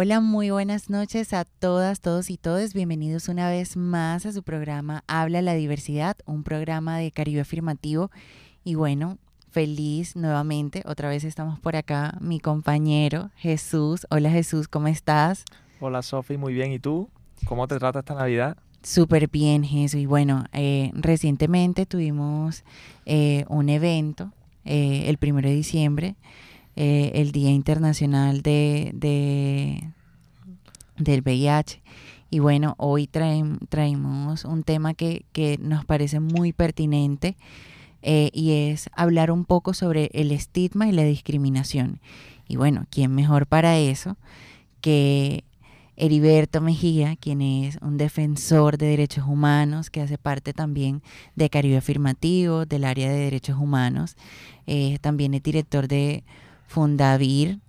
Hola, 0.00 0.20
muy 0.20 0.50
buenas 0.50 0.90
noches 0.90 1.32
a 1.32 1.44
todas, 1.44 2.00
todos 2.00 2.30
y 2.30 2.36
todos. 2.36 2.72
Bienvenidos 2.72 3.26
una 3.26 3.50
vez 3.50 3.76
más 3.76 4.26
a 4.26 4.32
su 4.32 4.44
programa 4.44 5.02
Habla 5.08 5.42
la 5.42 5.54
Diversidad, 5.54 6.16
un 6.24 6.44
programa 6.44 6.98
de 6.98 7.10
Caribe 7.10 7.40
Afirmativo. 7.40 8.12
Y 8.62 8.76
bueno, 8.76 9.18
feliz 9.50 10.14
nuevamente. 10.14 10.84
Otra 10.86 11.08
vez 11.08 11.24
estamos 11.24 11.58
por 11.58 11.74
acá, 11.74 12.16
mi 12.20 12.38
compañero 12.38 13.32
Jesús. 13.34 14.06
Hola 14.08 14.30
Jesús, 14.30 14.68
¿cómo 14.68 14.86
estás? 14.86 15.44
Hola 15.80 16.02
Sofi, 16.02 16.36
muy 16.36 16.54
bien. 16.54 16.70
¿Y 16.70 16.78
tú? 16.78 17.08
¿Cómo 17.46 17.66
te 17.66 17.76
trata 17.80 17.98
esta 17.98 18.14
Navidad? 18.14 18.56
Súper 18.84 19.28
bien, 19.28 19.64
Jesús. 19.64 19.98
Y 19.98 20.06
bueno, 20.06 20.44
eh, 20.52 20.92
recientemente 20.94 21.86
tuvimos 21.86 22.62
eh, 23.04 23.44
un 23.48 23.68
evento, 23.68 24.30
eh, 24.64 25.06
el 25.08 25.18
primero 25.18 25.48
de 25.48 25.56
diciembre, 25.56 26.14
eh, 26.80 27.10
el 27.14 27.32
Día 27.32 27.50
Internacional 27.50 28.40
de, 28.40 28.92
del 30.96 31.22
VIH. 31.22 31.82
Y 32.30 32.38
bueno, 32.38 32.76
hoy 32.78 33.08
traemos 33.08 34.44
un 34.44 34.62
tema 34.62 34.94
que, 34.94 35.24
nos 35.60 35.84
parece 35.84 36.20
muy 36.20 36.52
pertinente 36.52 37.36
eh, 38.02 38.30
y 38.32 38.52
es 38.52 38.90
hablar 38.92 39.32
un 39.32 39.44
poco 39.44 39.74
sobre 39.74 40.08
el 40.12 40.30
estigma 40.30 40.86
y 40.86 40.92
la 40.92 41.02
discriminación. 41.02 41.98
Y 42.46 42.54
bueno, 42.54 42.86
¿quién 42.90 43.12
mejor 43.12 43.48
para 43.48 43.76
eso 43.76 44.16
que 44.80 45.42
Heriberto 45.96 46.60
Mejía, 46.60 47.16
quien 47.16 47.42
es 47.42 47.76
un 47.82 47.96
defensor 47.96 48.78
de 48.78 48.86
derechos 48.86 49.24
humanos, 49.26 49.90
que 49.90 50.00
hace 50.00 50.16
parte 50.16 50.52
también 50.52 51.02
de 51.34 51.50
Caribe 51.50 51.78
Afirmativo, 51.78 52.66
del 52.66 52.84
área 52.84 53.10
de 53.10 53.18
derechos 53.18 53.58
humanos. 53.58 54.14
Eh, 54.68 54.98
también 55.00 55.34
es 55.34 55.42
director 55.42 55.88
de 55.88 56.22
Fundavir. 56.68 57.60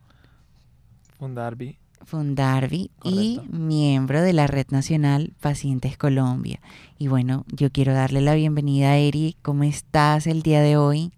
Fundarvi. 1.18 1.78
Fundarvi 2.04 2.92
y 3.04 3.40
miembro 3.50 4.22
de 4.22 4.34
la 4.34 4.46
Red 4.46 4.68
Nacional 4.72 5.32
Pacientes 5.40 5.98
Colombia. 5.98 6.60
Y 6.98 7.08
bueno, 7.08 7.46
yo 7.48 7.72
quiero 7.72 7.94
darle 7.94 8.20
la 8.20 8.36
bienvenida 8.36 8.92
a 8.92 8.98
Eri. 8.98 9.38
¿Cómo 9.42 9.64
estás 9.64 10.28
el 10.28 10.42
día 10.42 10.62
de 10.62 10.76
hoy? 10.76 11.14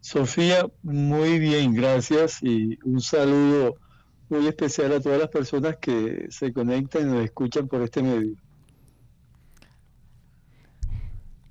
Sofía, 0.00 0.66
muy 0.82 1.38
bien, 1.38 1.72
gracias 1.72 2.42
y 2.42 2.78
un 2.84 3.00
saludo 3.00 3.76
muy 4.28 4.46
especial 4.48 4.92
a 4.92 5.00
todas 5.00 5.18
las 5.18 5.28
personas 5.28 5.78
que 5.80 6.26
se 6.28 6.52
conectan 6.52 7.08
y 7.08 7.12
nos 7.12 7.24
escuchan 7.24 7.66
por 7.68 7.80
este 7.80 8.02
medio. 8.02 8.36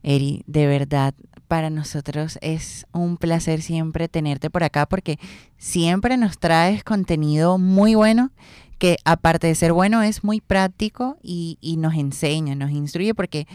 Eri, 0.04 0.44
de 0.46 0.68
verdad, 0.68 1.16
para 1.52 1.70
nosotros 1.70 2.40
es 2.40 2.88
un 2.94 3.18
placer 3.18 3.62
siempre 3.62 4.08
tenerte 4.08 4.50
por 4.50 4.64
acá 4.64 4.86
porque 4.86 5.20
siempre 5.58 6.16
nos 6.16 6.40
traes 6.40 6.82
contenido 6.82 7.58
muy 7.58 7.94
bueno 7.94 8.32
que 8.78 8.96
aparte 9.04 9.48
de 9.48 9.56
ser 9.56 9.74
bueno 9.74 10.02
es 10.02 10.24
muy 10.24 10.40
práctico 10.40 11.18
y, 11.22 11.58
nos 11.78 11.96
enseña, 11.96 12.56
nos 12.56 12.72
instruye 12.72 13.14
porque 13.14 13.50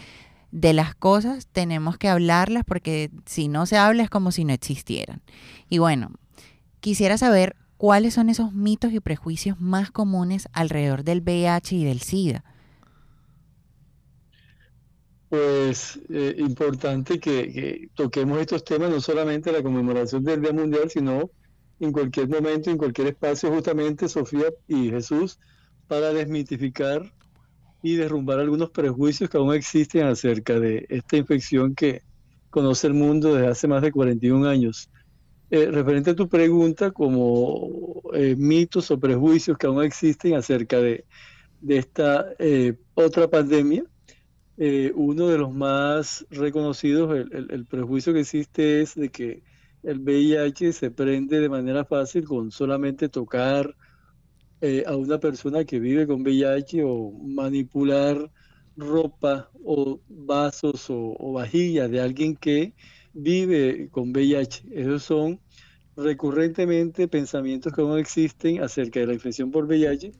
de 0.50 0.74
las 0.74 0.94
cosas 0.94 1.46
tenemos 1.46 1.96
que 1.96 2.10
hablarlas 2.10 2.64
porque 2.66 3.10
si 3.24 3.48
no 3.48 3.64
se 3.64 3.78
habla 3.78 4.02
es 4.02 4.10
como 4.10 4.30
si 4.30 4.44
no 4.44 4.52
existieran. 4.52 5.22
Y 5.70 5.78
bueno, 5.78 6.10
quisiera 6.80 7.16
saber 7.16 7.56
cuáles 7.78 8.12
son 8.12 8.28
esos 8.28 8.52
mitos 8.52 8.92
y 8.92 9.00
prejuicios 9.00 9.58
más 9.58 9.90
comunes 9.90 10.50
alrededor 10.52 11.02
del 11.02 11.22
VIH 11.22 11.76
y 11.76 11.84
del 11.84 12.02
SIDA 12.02 12.44
pues 15.28 15.98
eh, 16.08 16.36
importante 16.38 17.18
que, 17.18 17.88
toquemos 17.94 18.40
estos 18.40 18.64
temas 18.64 18.90
no 18.90 19.00
solamente 19.00 19.50
en 19.50 19.56
la 19.56 19.62
conmemoración 19.62 20.22
del 20.22 20.40
Día 20.40 20.52
Mundial, 20.52 20.88
sino 20.88 21.30
en 21.80 21.92
cualquier 21.92 22.28
momento, 22.28 22.70
en 22.70 22.78
cualquier 22.78 23.08
espacio, 23.08 23.50
justamente 23.50 24.08
Sofía 24.08 24.46
y 24.68 24.90
Jesús, 24.90 25.38
para 25.88 26.12
desmitificar 26.12 27.12
y 27.82 27.96
derrumbar 27.96 28.38
algunos 28.38 28.70
prejuicios 28.70 29.28
que 29.28 29.36
aún 29.36 29.54
existen 29.54 30.04
acerca 30.06 30.58
de 30.58 30.86
esta 30.88 31.16
infección 31.16 31.74
que 31.74 32.02
conoce 32.50 32.86
el 32.86 32.94
mundo 32.94 33.34
desde 33.34 33.48
hace 33.48 33.68
más 33.68 33.82
de 33.82 33.92
41 33.92 34.48
años. 34.48 34.90
Eh, 35.50 35.70
referente 35.70 36.10
a 36.10 36.16
tu 36.16 36.28
pregunta, 36.28 36.90
como 36.90 38.02
eh, 38.14 38.34
mitos 38.36 38.90
o 38.90 38.98
prejuicios 38.98 39.58
que 39.58 39.66
aún 39.66 39.84
existen 39.84 40.34
acerca 40.34 40.80
de, 40.80 41.04
de 41.60 41.76
esta 41.76 42.26
otra 42.94 43.28
pandemia, 43.28 43.84
eh, 44.58 44.92
uno 44.94 45.28
de 45.28 45.38
los 45.38 45.52
más 45.52 46.26
reconocidos, 46.30 47.14
el, 47.30 47.66
prejuicio 47.66 48.14
que 48.14 48.20
existe 48.20 48.80
es 48.80 48.94
de 48.94 49.10
que 49.10 49.42
el 49.82 50.00
VIH 50.00 50.72
se 50.72 50.90
prende 50.90 51.40
de 51.40 51.48
manera 51.48 51.84
fácil 51.84 52.24
con 52.24 52.50
solamente 52.50 53.08
tocar 53.08 53.76
eh, 54.62 54.82
a 54.86 54.96
una 54.96 55.18
persona 55.18 55.64
que 55.64 55.78
vive 55.78 56.06
con 56.06 56.22
VIH 56.22 56.82
o 56.84 57.12
manipular 57.12 58.30
ropa 58.76 59.50
o 59.62 60.00
vasos 60.08 60.88
o, 60.90 61.14
o 61.18 61.32
vajillas 61.34 61.90
de 61.90 62.00
alguien 62.00 62.34
que 62.34 62.74
vive 63.12 63.88
con 63.90 64.10
VIH. 64.10 64.64
Esos 64.70 65.02
son 65.02 65.40
recurrentemente 65.96 67.08
pensamientos 67.08 67.72
que 67.72 67.80
aún 67.82 67.98
existen 67.98 68.62
acerca 68.62 69.00
de 69.00 69.06
la 69.06 69.14
infección 69.14 69.50
por 69.50 69.66
VIH 69.66 70.12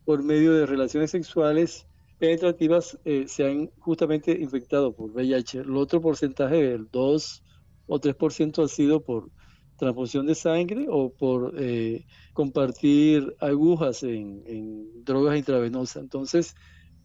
por 0.05 0.21
medio 0.21 0.53
de 0.53 0.67
relaciones 0.67 1.09
sexuales 1.09 1.87
penetrativas 2.19 2.99
eh, 3.05 3.25
se 3.27 3.45
han 3.45 3.67
justamente 3.79 4.31
infectado 4.31 4.93
por 4.93 5.11
VIH. 5.11 5.59
El 5.59 5.75
otro 5.77 6.01
porcentaje, 6.01 6.73
el 6.73 6.87
2 6.91 7.43
o 7.87 7.99
3%, 7.99 8.63
ha 8.63 8.67
sido 8.67 9.01
por 9.01 9.31
transfusión 9.77 10.27
de 10.27 10.35
sangre 10.35 10.87
o 10.89 11.13
por 11.13 11.53
eh, 11.57 12.05
compartir 12.33 13.33
agujas 13.39 14.03
en, 14.03 15.03
drogas 15.05 15.37
intravenosas. 15.37 16.03
Entonces, 16.03 16.55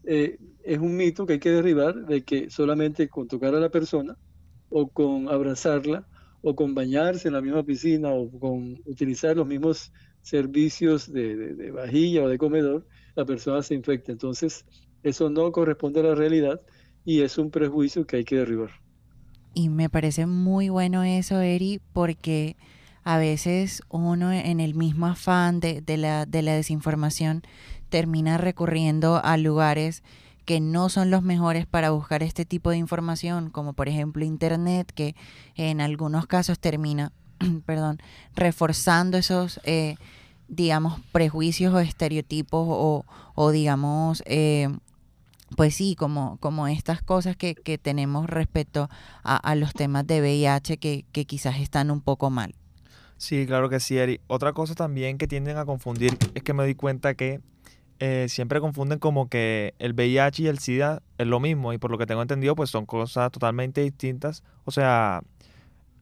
eh, 0.03 0.39
es 0.65 0.79
un 0.79 0.97
mito 0.97 1.25
que 1.25 1.35
hay 1.35 1.39
que 1.39 1.53
derribar 1.53 1.95
de 2.07 2.25
que 2.25 2.51
solamente 2.51 3.09
con 3.09 3.29
tocar 3.29 3.55
a 3.55 3.61
la 3.61 3.71
persona 3.71 4.19
o 4.69 4.89
con 4.89 5.29
abrazarla 5.29 6.07
o 6.43 6.57
con 6.57 6.75
bañarse 6.75 7.29
en 7.29 7.35
la 7.35 7.41
misma 7.41 7.63
piscina 7.63 8.11
o 8.11 8.29
con 8.39 8.83
utilizar 8.85 9.37
los 9.37 9.47
mismos 9.47 9.93
servicios 10.21 11.11
de, 11.11 11.55
de 11.55 11.71
vajilla 11.71 12.25
o 12.25 12.29
de 12.29 12.37
comedor, 12.37 12.87
la 13.15 13.25
persona 13.25 13.63
se 13.63 13.75
infecta. 13.75 14.11
Entonces, 14.11 14.67
eso 15.05 15.31
no 15.31 15.53
corresponde 15.53 16.01
a 16.01 16.05
la 16.05 16.15
realidad 16.15 16.61
y 17.05 17.21
es 17.21 17.39
un 17.39 17.51
prejuicio 17.51 18.07
que 18.07 18.17
hay 18.17 18.25
que 18.25 18.37
derribar. 18.37 18.71
Y 19.55 19.69
me 19.69 19.89
parece 19.89 20.27
muy 20.27 20.69
bueno 20.69 21.05
eso, 21.05 21.41
Eri, 21.41 21.81
porque 21.93 22.56
a 23.05 23.19
veces 23.19 23.83
uno 23.91 24.33
en 24.33 24.59
el 24.59 24.75
mismo 24.75 25.06
afán 25.06 25.61
de, 25.61 25.83
la, 25.97 26.27
de 26.27 26.43
la 26.43 26.55
desinformación 26.55 27.43
termina 27.91 28.39
recurriendo 28.39 29.21
a 29.23 29.37
lugares 29.37 30.03
que 30.45 30.61
no 30.61 30.89
son 30.89 31.11
los 31.11 31.23
mejores 31.23 31.67
para 31.67 31.91
buscar 31.91 32.23
este 32.23 32.45
tipo 32.45 32.71
de 32.71 32.79
información, 32.79 33.50
como 33.50 33.73
por 33.73 33.89
ejemplo 33.89 34.25
Internet, 34.25 34.91
que 34.93 35.15
en 35.55 35.81
algunos 35.81 36.27
casos 36.27 36.59
termina, 36.59 37.12
perdón, 37.67 38.00
reforzando 38.35 39.17
esos, 39.17 39.61
eh, 39.65 39.97
digamos, 40.49 41.00
prejuicios 41.12 41.73
o 41.73 41.79
estereotipos 41.79 42.67
o, 42.69 43.05
o 43.35 43.50
digamos, 43.50 44.23
eh, 44.27 44.69
pues 45.56 45.75
sí, 45.75 45.95
como, 45.97 46.39
como 46.39 46.67
estas 46.69 47.03
cosas 47.03 47.37
que, 47.37 47.55
que 47.55 47.79
tenemos 47.79 48.29
respecto 48.29 48.89
a, 49.23 49.55
los 49.55 49.73
temas 49.73 50.06
de 50.06 50.21
VIH 50.21 50.79
que, 50.79 51.05
que, 51.12 51.25
quizás 51.25 51.59
están 51.59 51.91
un 51.91 52.01
poco 52.01 52.31
mal. 52.31 52.55
Sí, 53.17 53.47
claro 53.47 53.69
que 53.69 53.81
sí, 53.81 53.97
Eri. 53.97 54.21
Otra 54.27 54.53
cosa 54.53 54.75
también 54.75 55.19
que 55.19 55.27
tienden 55.27 55.56
a 55.56 55.65
confundir 55.65 56.17
es 56.35 56.43
que 56.43 56.53
me 56.53 56.62
doy 56.62 56.75
cuenta 56.75 57.15
que 57.15 57.41
eh, 58.01 58.27
siempre 58.29 58.61
confunden 58.61 58.99
como 58.99 59.29
que 59.29 59.75
el 59.79 59.95
VIH 59.95 60.43
y 60.43 60.47
el 60.49 60.59
SIDA 60.59 61.03
es 61.17 61.27
lo 61.27 61.41
mismo 61.41 61.73
y 61.73 61.79
por 61.79 61.91
lo 61.91 61.99
que 61.99 62.07
tengo 62.07 62.23
entendido 62.23 62.57
pues 62.57 62.71
son 62.71 62.87
cosas 62.87 63.31
totalmente 63.31 63.81
distintas. 63.83 64.43
O 64.65 64.71
sea, 64.71 65.23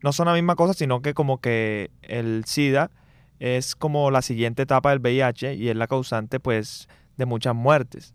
no 0.03 0.13
son 0.13 0.27
la 0.27 0.35
misma 0.35 0.57
cosa, 0.57 0.75
sino 0.75 1.03
que 1.03 1.15
como 1.15 1.41
que 1.41 1.91
el 2.03 2.45
SIDA 2.47 2.91
es 3.39 3.77
como 3.77 4.11
la 4.11 4.23
siguiente 4.23 4.63
etapa 4.63 4.91
del 4.91 5.01
VIH 5.01 5.55
y 5.55 5.69
es 5.69 5.77
la 5.77 5.87
causante 5.87 6.41
pues 6.41 6.89
de 7.17 7.27
muchas 7.27 7.55
muertes. 7.55 8.15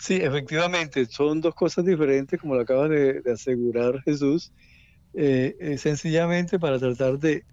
Sí, 0.00 0.14
efectivamente, 0.14 1.04
son 1.04 1.42
dos 1.42 1.54
cosas 1.54 1.84
diferentes, 1.84 2.40
como 2.40 2.54
lo 2.54 2.62
acaba 2.62 2.88
de, 2.88 3.22
asegurar 3.30 4.00
Jesús. 4.02 4.50
Eh, 5.12 5.56
eh, 5.60 5.76
sencillamente 5.76 6.58
para 6.58 6.78
tratar 6.78 7.18
de, 7.18 7.44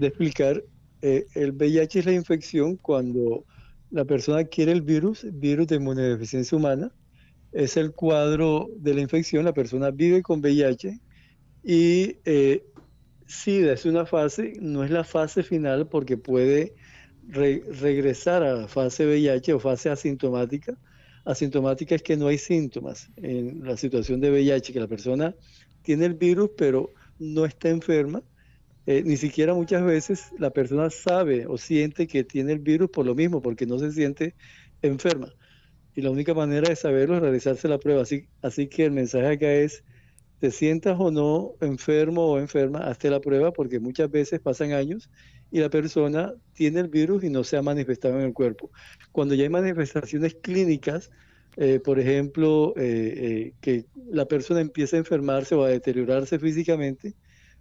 explicar, 0.00 0.64
eh, 1.00 1.26
el 1.36 1.52
VIH 1.52 2.00
es 2.00 2.06
la 2.06 2.12
infección 2.12 2.76
cuando 2.76 3.44
la 3.92 4.04
persona 4.04 4.40
adquiere 4.40 4.72
el 4.72 4.82
virus, 4.82 5.24
virus 5.32 5.68
de 5.68 5.76
inmunodeficiencia 5.76 6.58
humana, 6.58 6.90
es 7.52 7.76
el 7.76 7.92
cuadro 7.92 8.68
de 8.78 8.94
la 8.94 9.00
infección, 9.02 9.44
la 9.44 9.54
persona 9.54 9.92
vive 9.92 10.22
con 10.22 10.40
VIH 10.40 10.98
y 11.62 12.16
SIDA 13.26 13.74
es 13.74 13.84
una 13.84 14.06
fase, 14.06 14.54
no 14.60 14.82
es 14.82 14.90
la 14.90 15.04
fase 15.04 15.44
final 15.44 15.86
porque 15.86 16.16
puede 16.16 16.74
regresar 17.28 18.42
a 18.42 18.66
fase 18.66 19.06
VIH 19.06 19.52
o 19.52 19.60
fase 19.60 19.88
asintomática. 19.88 20.76
Asintomática 21.24 21.94
es 21.94 22.02
que 22.02 22.16
no 22.16 22.26
hay 22.26 22.38
síntomas 22.38 23.10
en 23.16 23.64
la 23.64 23.76
situación 23.76 24.20
de 24.20 24.30
VIH, 24.30 24.72
que 24.72 24.80
la 24.80 24.88
persona 24.88 25.34
tiene 25.82 26.06
el 26.06 26.14
virus 26.14 26.50
pero 26.56 26.90
no 27.18 27.44
está 27.44 27.68
enferma. 27.68 28.22
Eh, 28.86 29.02
ni 29.04 29.16
siquiera 29.16 29.54
muchas 29.54 29.84
veces 29.84 30.32
la 30.38 30.50
persona 30.50 30.90
sabe 30.90 31.46
o 31.46 31.56
siente 31.56 32.08
que 32.08 32.24
tiene 32.24 32.52
el 32.52 32.58
virus 32.58 32.90
por 32.90 33.06
lo 33.06 33.14
mismo, 33.14 33.40
porque 33.40 33.66
no 33.66 33.78
se 33.78 33.92
siente 33.92 34.34
enferma. 34.82 35.32
Y 35.94 36.02
la 36.02 36.10
única 36.10 36.34
manera 36.34 36.68
de 36.68 36.76
saberlo 36.76 37.16
es 37.16 37.22
realizarse 37.22 37.68
la 37.68 37.78
prueba. 37.78 38.02
Así, 38.02 38.26
así 38.40 38.66
que 38.66 38.86
el 38.86 38.92
mensaje 38.92 39.26
acá 39.26 39.52
es, 39.52 39.84
te 40.38 40.50
sientas 40.50 40.96
o 40.98 41.12
no 41.12 41.54
enfermo 41.60 42.26
o 42.26 42.38
enferma, 42.38 42.80
hazte 42.80 43.10
la 43.10 43.20
prueba 43.20 43.52
porque 43.52 43.78
muchas 43.78 44.10
veces 44.10 44.40
pasan 44.40 44.72
años 44.72 45.08
y 45.52 45.60
la 45.60 45.68
persona 45.68 46.34
tiene 46.54 46.80
el 46.80 46.88
virus 46.88 47.22
y 47.22 47.28
no 47.28 47.44
se 47.44 47.58
ha 47.58 47.62
manifestado 47.62 48.18
en 48.18 48.24
el 48.24 48.32
cuerpo. 48.32 48.70
Cuando 49.12 49.34
ya 49.34 49.44
hay 49.44 49.50
manifestaciones 49.50 50.34
clínicas, 50.34 51.10
eh, 51.58 51.78
por 51.78 52.00
ejemplo, 52.00 52.72
eh, 52.78 52.82
eh, 52.82 53.54
que 53.60 53.84
la 54.10 54.24
persona 54.24 54.60
empieza 54.60 54.96
a 54.96 55.00
enfermarse 55.00 55.54
o 55.54 55.62
a 55.62 55.68
deteriorarse 55.68 56.38
físicamente, 56.38 57.14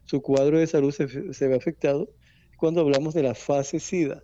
su 0.06 0.22
cuadro 0.22 0.58
de 0.58 0.68
salud 0.68 0.94
se, 0.94 1.48
ve 1.48 1.56
afectado. 1.56 2.10
Cuando 2.58 2.80
hablamos 2.80 3.14
de 3.14 3.24
la 3.24 3.36
fase 3.36 3.82
SIDA, 3.82 4.24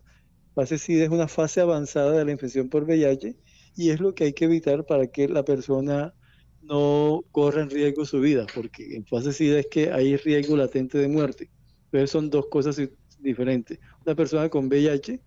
fase 0.56 0.78
SIDA 0.78 1.04
es 1.04 1.10
una 1.10 1.28
fase 1.28 1.60
avanzada 1.60 2.14
de 2.14 2.24
la 2.24 2.32
infección 2.32 2.70
por 2.70 2.86
VIH 2.86 3.36
y 3.76 3.90
es 3.90 4.00
lo 4.00 4.16
que 4.16 4.24
hay 4.24 4.34
que 4.34 4.46
evitar 4.46 4.86
para 4.86 5.08
que 5.08 5.28
la 5.28 5.44
persona 5.44 6.14
no 6.62 7.26
corra 7.32 7.64
en 7.64 7.70
riesgo 7.70 8.06
su 8.06 8.22
vida, 8.22 8.46
porque 8.56 8.96
en 8.96 9.06
fase 9.06 9.34
SIDA 9.34 9.60
es 9.60 9.68
que 9.68 9.92
hay 9.92 10.16
riesgo 10.16 10.56
latente 10.56 10.98
de 10.98 11.10
muerte. 11.10 11.50
Entonces 11.86 12.12
son 12.12 12.30
dos 12.30 12.48
cosas 12.48 12.80
diferente. 13.20 13.80
Una 14.06 14.16
persona 14.16 14.50
con 14.50 14.68
VIH 14.68 15.20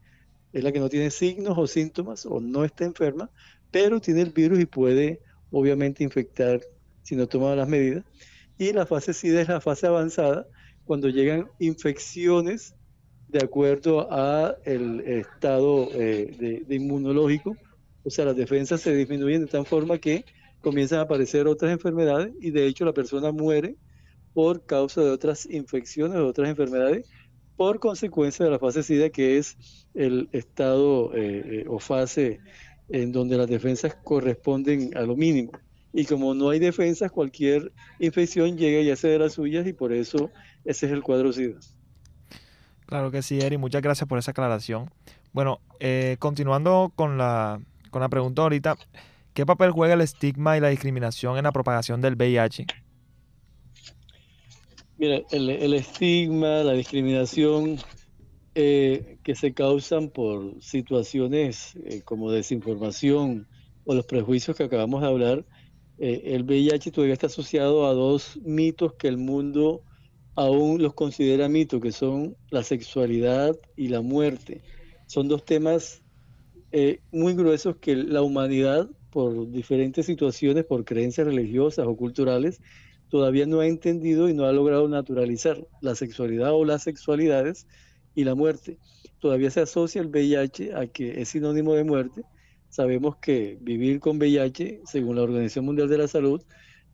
es 0.53 0.65
la 0.65 0.73
que 0.73 0.81
no 0.81 0.89
tiene 0.89 1.11
signos 1.11 1.57
o 1.57 1.67
síntomas 1.67 2.27
o 2.27 2.41
no 2.41 2.65
está 2.65 2.85
enferma, 2.85 3.31
pero 3.71 4.01
tiene 4.01 4.23
el 4.23 4.31
virus 4.31 4.61
y 4.61 4.67
puede 4.67 5.21
obviamente 5.51 6.05
infectar 6.05 6.61
si 7.03 7.17
no 7.17 7.27
toma 7.27 7.55
las 7.55 7.69
medidas. 7.69 8.05
Y 8.59 8.73
la 8.73 8.87
fase 8.87 9.15
SIDA 9.15 9.41
es 9.41 9.49
la 9.49 9.61
fase 9.61 9.87
avanzada 9.87 10.47
cuando 10.85 11.09
llegan 11.09 11.49
infecciones 11.59 12.75
de 13.29 13.45
acuerdo 13.45 14.09
a 14.11 14.57
el 14.65 15.01
estado 15.01 15.89
eh, 15.93 16.65
de, 16.67 16.75
inmunológico, 16.75 17.57
o 18.03 18.11
sea, 18.11 18.25
las 18.25 18.37
defensas 18.37 18.81
se 18.81 18.95
disminuyen 18.95 19.43
de 19.43 19.47
tal 19.47 19.65
forma 19.65 19.99
que 19.99 20.25
comienzan 20.61 20.99
a 20.99 21.03
aparecer 21.03 21.47
otras 21.47 21.71
enfermedades 21.71 22.33
y 22.41 22.51
de 22.51 22.67
hecho 22.67 22.85
la 22.85 22.93
persona 22.93 23.31
muere 23.31 23.77
por 24.35 24.65
causa 24.65 25.03
de 25.03 25.11
otras 25.11 25.47
infecciones, 25.47 26.17
de 26.17 26.23
otras 26.23 26.49
enfermedades 26.49 27.09
por 27.61 27.79
consecuencia 27.79 28.43
de 28.47 28.51
la 28.51 28.59
fase 28.59 28.83
SIDA, 28.83 29.11
que 29.11 29.37
es 29.37 29.59
el 29.93 30.31
estado 30.33 31.15
eh, 31.15 31.43
eh, 31.45 31.65
o 31.69 31.79
fase 31.79 32.41
en 32.89 33.12
donde 33.12 33.37
las 33.37 33.49
defensas 33.49 33.99
corresponden 34.03 34.97
a 34.97 35.03
lo 35.03 35.15
mínimo. 35.15 35.53
Y 35.93 36.07
como 36.07 36.33
no 36.33 36.49
hay 36.49 36.59
defensas, 36.59 37.12
cualquier 37.12 37.71
infección 37.99 38.57
llega 38.57 38.81
y 38.81 38.91
hace 38.91 39.09
de 39.09 39.19
las 39.19 39.35
suyas 39.35 39.67
y 39.67 39.75
por 39.75 39.93
eso 39.93 40.31
ese 40.65 40.87
es 40.87 40.93
el 40.93 41.03
cuadro 41.03 41.35
SIDA. 41.35 41.61
Claro 42.87 43.11
que 43.11 43.21
sí, 43.21 43.39
Eri, 43.43 43.59
muchas 43.59 43.83
gracias 43.83 44.09
por 44.09 44.19
esa 44.19 44.31
aclaración. 44.31 44.91
Bueno, 45.35 45.61
eh, 45.81 46.17
continuando 46.19 46.91
con 46.97 47.19
la, 47.19 47.61
con 47.91 48.01
la 48.01 48.09
pregunta 48.09 48.41
ahorita, 48.41 48.79
¿qué 49.35 49.45
papel 49.45 49.71
juega 49.71 49.93
el 49.93 50.01
estigma 50.01 50.56
y 50.56 50.61
la 50.61 50.69
discriminación 50.71 51.37
en 51.37 51.45
la 51.45 51.53
propagación 51.53 52.01
del 52.01 52.17
VIH? 52.17 52.65
Mira, 55.00 55.23
el, 55.31 55.73
estigma, 55.73 56.62
la 56.62 56.75
discriminación 56.75 57.79
eh, 58.55 59.17
que 59.23 59.35
se 59.35 59.55
causan 59.55 60.11
por 60.11 60.62
situaciones 60.62 61.75
eh, 61.87 62.02
como 62.05 62.31
desinformación 62.31 63.49
o 63.85 63.94
los 63.94 64.05
prejuicios 64.05 64.58
que 64.58 64.64
acabamos 64.64 65.00
de 65.00 65.06
hablar, 65.06 65.47
eh, 65.97 66.20
el 66.35 66.43
VIH 66.43 66.91
todavía 66.91 67.14
está 67.14 67.29
asociado 67.29 67.87
a 67.87 67.94
dos 67.94 68.38
mitos 68.43 68.93
que 68.99 69.08
el 69.08 69.17
mundo 69.17 69.85
aún 70.35 70.82
los 70.82 70.93
considera 70.93 71.49
mitos, 71.49 71.81
que 71.81 71.93
son 71.93 72.37
la 72.50 72.62
sexualidad 72.62 73.56
y 73.76 73.88
la 73.88 74.03
muerte. 74.03 74.64
Son 75.06 75.29
dos 75.29 75.46
temas 75.46 76.03
muy 77.11 77.32
gruesos 77.32 77.76
que 77.81 77.96
la 77.96 78.20
humanidad, 78.20 78.87
por 79.08 79.50
diferentes 79.50 80.05
situaciones, 80.05 80.67
por 80.67 80.85
creencias 80.85 81.26
religiosas 81.26 81.87
o 81.87 81.96
culturales, 81.96 82.61
todavía 83.11 83.45
no 83.45 83.61
ha 83.61 83.67
entendido 83.67 84.29
y 84.29 84.35
no 84.35 84.45
ha 84.45 84.53
logrado 84.53 84.89
naturalizar 84.89 85.67
la 85.83 85.95
sexualidad 85.95 86.53
o 86.53 86.65
las 86.65 86.85
sexualidades 86.85 87.67
y 88.15 88.25
la 88.25 88.35
muerte. 88.35 88.79
Todavía 89.19 89.51
se 89.51 89.61
asocia 89.61 90.01
el 90.01 90.09
VIH 90.09 90.75
a 90.75 90.87
que 90.87 91.21
es 91.21 91.29
sinónimo 91.31 91.75
de 91.75 91.85
muerte. 91.85 92.23
Sabemos 92.71 93.17
que 93.17 93.59
vivir 93.61 94.01
con 94.01 94.17
VIH, 94.17 94.83
según 94.85 95.17
la 95.17 95.23
Organización 95.23 95.67
Mundial 95.67 95.89
de 95.89 95.99
la 95.99 96.09
Salud, 96.09 96.41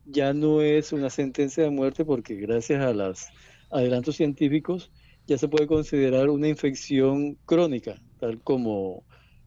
ya 0.05 0.33
no 0.33 0.61
es 0.61 0.91
una 0.91 1.09
sentencia 1.09 1.63
de 1.63 1.69
muerte 1.69 2.03
porque 2.03 2.35
gracias 2.35 2.81
a 2.81 2.93
los 2.93 3.27
adelantos 3.69 4.15
científicos 4.15 4.91
ya 5.27 5.37
se 5.37 5.47
puede 5.47 5.67
considerar 5.67 6.29
una 6.29 6.47
infección 6.47 7.37
crónica, 7.45 8.01
tal 8.19 8.41
como 8.41 9.03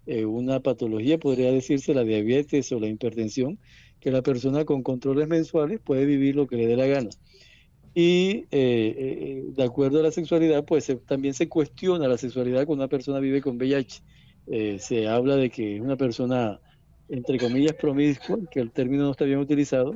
eh, 0.06 0.26
una 0.26 0.60
patología, 0.60 1.18
podría 1.18 1.50
decirse 1.50 1.94
la 1.94 2.04
diabetes 2.04 2.70
o 2.72 2.78
la 2.78 2.88
hipertensión, 2.88 3.58
que 4.00 4.10
la 4.10 4.22
persona 4.22 4.64
con 4.64 4.82
controles 4.82 5.28
mensuales 5.28 5.80
puede 5.80 6.06
vivir 6.06 6.34
lo 6.34 6.46
que 6.46 6.56
le 6.56 6.66
dé 6.66 6.76
la 6.76 6.86
gana. 6.86 7.10
Y 7.94 8.46
eh, 8.50 8.94
eh, 8.98 9.44
de 9.48 9.62
acuerdo 9.64 10.00
a 10.00 10.02
la 10.02 10.12
sexualidad, 10.12 10.64
pues 10.64 10.92
también 11.06 11.34
se 11.34 11.48
cuestiona 11.48 12.06
la 12.08 12.18
sexualidad 12.18 12.64
cuando 12.64 12.84
una 12.84 12.88
persona 12.88 13.18
vive 13.18 13.42
con 13.42 13.56
VIH. 13.56 14.02
Eh, 14.46 14.78
se 14.78 15.08
habla 15.08 15.36
de 15.36 15.50
que 15.50 15.76
es 15.76 15.82
una 15.82 15.96
persona, 15.96 16.60
entre 17.08 17.38
comillas, 17.38 17.74
promiscua, 17.74 18.38
que 18.50 18.60
el 18.60 18.70
término 18.70 19.04
no 19.04 19.10
está 19.10 19.24
bien 19.24 19.38
utilizado, 19.38 19.94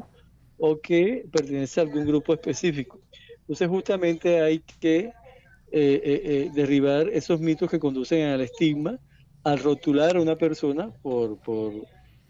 o 0.59 0.81
que 0.81 1.25
pertenece 1.31 1.81
a 1.81 1.85
algún 1.85 2.05
grupo 2.05 2.35
específico. 2.35 3.01
Entonces 3.41 3.69
justamente 3.69 4.41
hay 4.41 4.61
que 4.81 5.11
derribar 5.73 7.09
esos 7.09 7.41
mitos 7.41 7.69
que 7.69 7.81
conducen 7.81 8.29
al 8.29 8.41
estigma, 8.43 9.01
al 9.43 9.59
rotular 9.59 10.17
a 10.17 10.23
una 10.23 10.37
persona 10.37 10.93
por, 11.03 11.37
por 11.41 11.73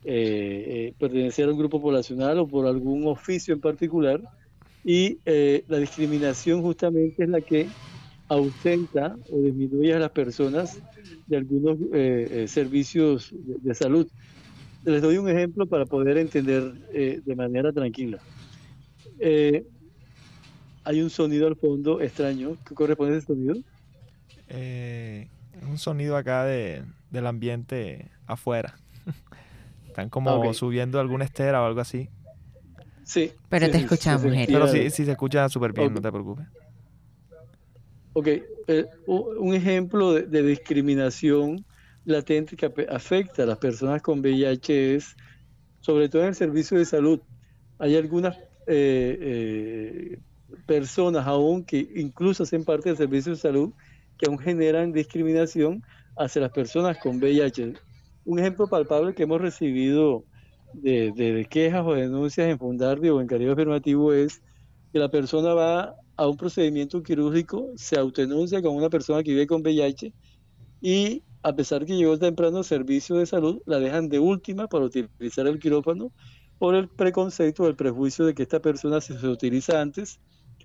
eh, 0.06 0.64
eh, 0.66 0.94
pertenecer 0.98 1.48
a 1.48 1.52
un 1.52 1.58
grupo 1.58 1.80
poblacional 1.80 2.38
o 2.38 2.46
por 2.46 2.66
algún 2.66 3.06
oficio 3.06 3.54
en 3.54 3.60
particular. 3.60 4.20
Y 4.84 5.18
eh, 5.24 5.64
la 5.66 5.78
discriminación 5.78 6.60
justamente 6.60 7.24
es 7.24 7.28
la 7.30 7.40
que 7.40 7.66
ausenta 8.28 9.16
o 9.30 9.40
disminuye 9.40 9.94
a 9.94 9.98
las 9.98 10.10
personas 10.10 10.78
de 11.26 11.36
algunos 11.38 11.78
servicios 12.50 13.32
de, 13.32 13.74
salud. 13.74 14.06
Les 14.84 15.00
doy 15.00 15.16
un 15.16 15.28
ejemplo 15.28 15.66
para 15.66 15.86
poder 15.86 16.18
entender 16.18 16.74
de 16.92 17.34
manera 17.34 17.72
tranquila. 17.72 18.18
hay 20.84 21.00
un 21.00 21.08
sonido 21.08 21.46
al 21.46 21.56
fondo 21.56 22.00
extraño. 22.00 22.56
¿Qué 22.66 22.74
corresponde 22.74 23.14
a 23.14 23.18
ese 23.18 23.26
sonido? 23.26 23.56
un 25.66 25.78
sonido 25.78 26.16
acá 26.16 26.44
de, 26.44 26.82
del 27.10 27.26
ambiente 27.26 28.10
afuera. 28.26 28.74
Están 29.94 30.08
como 30.08 30.52
subiendo 30.54 30.98
alguna 30.98 31.24
estera 31.24 31.62
o 31.62 31.66
algo 31.66 31.80
así. 31.80 32.10
Sí. 33.04 33.30
Pero 33.48 33.70
te 33.70 33.78
escuchamos, 33.78 34.26
Pero 34.44 34.66
sí, 34.66 34.90
sí 34.90 35.04
se 35.04 35.12
escucha 35.12 35.48
súper 35.48 35.72
bien, 35.72 35.94
no 35.94 36.00
te 36.00 36.10
preocupes. 36.10 36.46
Ok, 38.12 38.26
eh, 38.26 38.86
un 39.06 39.54
ejemplo 39.54 40.12
de, 40.12 40.42
discriminación 40.42 41.64
latente 42.04 42.56
que 42.56 42.72
afecta 42.88 43.44
a 43.44 43.46
las 43.46 43.58
personas 43.58 44.02
con 44.02 44.18
VIH 44.18 44.96
es, 44.96 45.14
sobre 45.78 46.08
todo 46.08 46.22
en 46.22 46.28
el 46.28 46.34
servicio 46.34 46.76
de 46.76 46.86
salud, 46.86 47.20
hay 47.78 47.96
algunas 47.96 48.36
eh, 48.66 49.16
eh, 49.20 50.18
personas 50.66 51.24
aún 51.24 51.64
que 51.64 51.88
incluso 51.94 52.42
hacen 52.42 52.64
parte 52.64 52.88
del 52.88 52.98
servicio 52.98 53.30
de 53.30 53.38
salud 53.38 53.72
que 54.18 54.26
aún 54.26 54.40
generan 54.40 54.92
discriminación 54.92 55.84
hacia 56.16 56.42
las 56.42 56.50
personas 56.50 56.98
con 56.98 57.18
VIH. 57.18 57.74
Un 58.24 58.38
ejemplo 58.38 58.66
palpable 58.66 59.14
que 59.14 59.24
hemos 59.24 59.40
recibido 59.40 60.24
de, 60.72 61.46
quejas 61.50 61.84
o 61.86 61.94
denuncias 61.94 62.48
en 62.48 62.58
Fundardio 62.58 63.16
o 63.16 63.20
en 63.20 63.26
Caribe 63.26 63.52
Afirmativo 63.52 64.12
es 64.12 64.42
que 64.92 64.98
la 64.98 65.10
persona 65.10 65.54
va 65.54 65.94
a 66.16 66.28
un 66.28 66.36
procedimiento 66.36 67.02
quirúrgico, 67.02 67.70
se 67.76 67.98
autoenuncia 67.98 68.62
con 68.62 68.74
una 68.74 68.88
persona 68.88 69.22
que 69.22 69.32
vive 69.32 69.46
con 69.46 69.62
VIH 69.62 70.12
y 70.80 71.22
a 71.42 71.54
pesar 71.54 71.84
que 71.84 71.96
llegó 71.96 72.18
temprano 72.18 72.62
servicio 72.62 73.16
de 73.16 73.26
salud, 73.26 73.60
la 73.66 73.78
dejan 73.78 74.08
de 74.08 74.18
última 74.18 74.66
para 74.66 74.86
utilizar 74.86 75.46
el 75.46 75.58
quirófano 75.58 76.10
por 76.58 76.74
el 76.74 76.88
preconcepto 76.88 77.64
o 77.64 77.68
el 77.68 77.76
prejuicio 77.76 78.24
de 78.24 78.34
que 78.34 78.42
esta 78.42 78.60
persona, 78.60 79.00
si 79.00 79.16
se 79.18 79.28
utiliza 79.28 79.80
antes, 79.80 80.20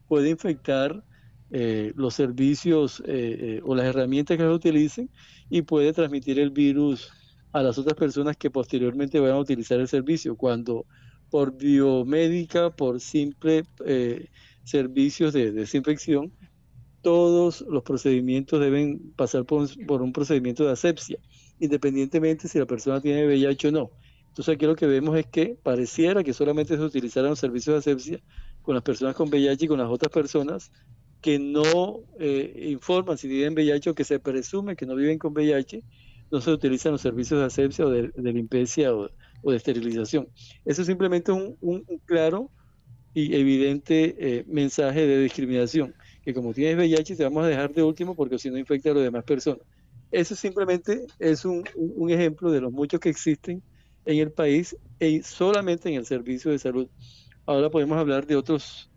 puede 0.08 0.30
infectar 0.30 1.04
eh, 1.52 1.92
los 1.96 2.14
servicios 2.14 3.02
eh, 3.02 3.06
eh, 3.08 3.62
o 3.66 3.76
las 3.76 3.88
herramientas 3.88 4.38
que 4.38 4.44
se 4.44 4.50
utilicen 4.50 5.10
y 5.50 5.64
puede 5.64 5.92
transmitir 5.94 6.40
el 6.40 6.52
virus 6.52 7.12
a 7.52 7.64
las 7.64 7.78
otras 7.78 7.96
personas 7.96 8.38
que 8.38 8.50
posteriormente 8.50 9.20
vayan 9.20 9.38
a 9.38 9.42
utilizar 9.42 9.80
el 9.80 9.88
servicio, 9.88 10.36
cuando 10.36 10.86
por 11.30 11.56
biomédica, 11.58 12.70
por 12.72 13.00
simple 13.00 13.66
servicios 14.64 15.34
de 15.34 15.52
desinfección, 15.52 16.32
todos 17.02 17.62
los 17.62 17.84
procedimientos 17.84 18.60
deben 18.60 19.14
pasar 19.16 19.46
por 19.46 20.02
un, 20.02 20.14
procedimiento 20.14 20.66
de 20.66 20.72
asepsia, 20.72 21.18
independientemente 21.60 22.48
si 22.48 22.60
la 22.60 22.66
persona 22.66 23.02
tiene 23.02 23.26
VIH 23.26 23.70
o 23.70 23.72
no. 23.72 23.92
Entonces 24.28 24.56
aquí 24.56 24.66
lo 24.66 24.76
que 24.76 24.86
vemos 24.86 25.18
es 25.18 25.26
que 25.26 25.58
pareciera 25.62 26.24
que 26.24 26.34
solamente 26.34 26.76
se 26.76 26.84
utilizaran 26.84 27.32
los 27.32 27.40
servicios 27.40 27.74
de 27.74 27.80
asepsia 27.80 28.20
con 28.62 28.76
las 28.76 28.84
personas 28.84 29.16
con 29.16 29.30
VIH 29.30 29.66
y 29.66 29.68
con 29.68 29.80
las 29.80 29.90
otras 29.90 30.12
personas 30.12 30.72
que 31.22 31.40
no 31.40 32.02
eh, 32.20 32.68
informan 32.70 33.18
si 33.18 33.28
tienen 33.28 33.54
VIH 33.54 33.90
o 33.90 33.96
que 33.96 34.04
se 34.04 34.20
presume 34.20 34.76
que 34.76 34.86
no 34.86 34.96
viven 34.96 35.18
con 35.18 35.34
VIH, 35.34 35.84
no 36.32 36.42
se 36.42 36.52
utilizan 36.52 36.92
los 36.92 37.02
servicios 37.02 37.40
de 37.40 37.46
asepsia 37.46 37.86
o 37.86 37.90
de, 37.90 38.12
limpieza 38.18 38.94
o, 38.94 39.10
de 39.44 39.58
esterilización. 39.58 40.28
Eso 40.66 40.82
es 40.82 40.88
simplemente 40.88 41.32
un, 41.32 41.86
claro 42.06 42.52
y 43.14 43.36
evidente 43.36 44.16
eh, 44.20 44.46
mensaje 44.48 45.08
de 45.08 45.22
discriminación, 45.22 45.96
que 46.24 46.34
como 46.34 46.54
tienes 46.54 46.78
VIH 46.78 47.16
te 47.16 47.24
vamos 47.24 47.44
a 47.44 47.48
dejar 47.48 47.74
de 47.74 47.82
último 47.82 48.16
porque 48.16 48.38
si 48.38 48.50
no 48.50 48.58
infecta 48.58 48.92
a 48.92 48.94
las 48.94 49.04
demás 49.04 49.24
personas. 49.24 49.62
Eso 50.12 50.36
simplemente 50.36 51.06
es 51.20 51.46
un, 51.46 51.64
un 51.76 52.10
ejemplo 52.10 52.52
de 52.52 52.62
los 52.62 52.72
muchos 52.72 53.00
que 53.00 53.10
existen 53.10 53.62
en 54.06 54.18
el 54.18 54.32
país 54.32 54.76
y 55.00 55.22
solamente 55.22 55.90
en 55.90 55.96
el 55.96 56.06
servicio 56.06 56.52
de 56.52 56.60
salud. 56.60 56.88
Ahora 57.46 57.70
podemos 57.70 57.98
hablar 57.98 58.26
de 58.26 58.36
otros, 58.36 58.90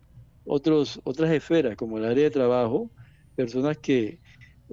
otros, 0.45 0.99
otras 1.03 1.31
esferas, 1.31 1.75
como 1.75 1.97
el 1.97 2.05
área 2.05 2.23
de 2.23 2.31
trabajo, 2.31 2.89
personas 3.35 3.77
que 3.77 4.19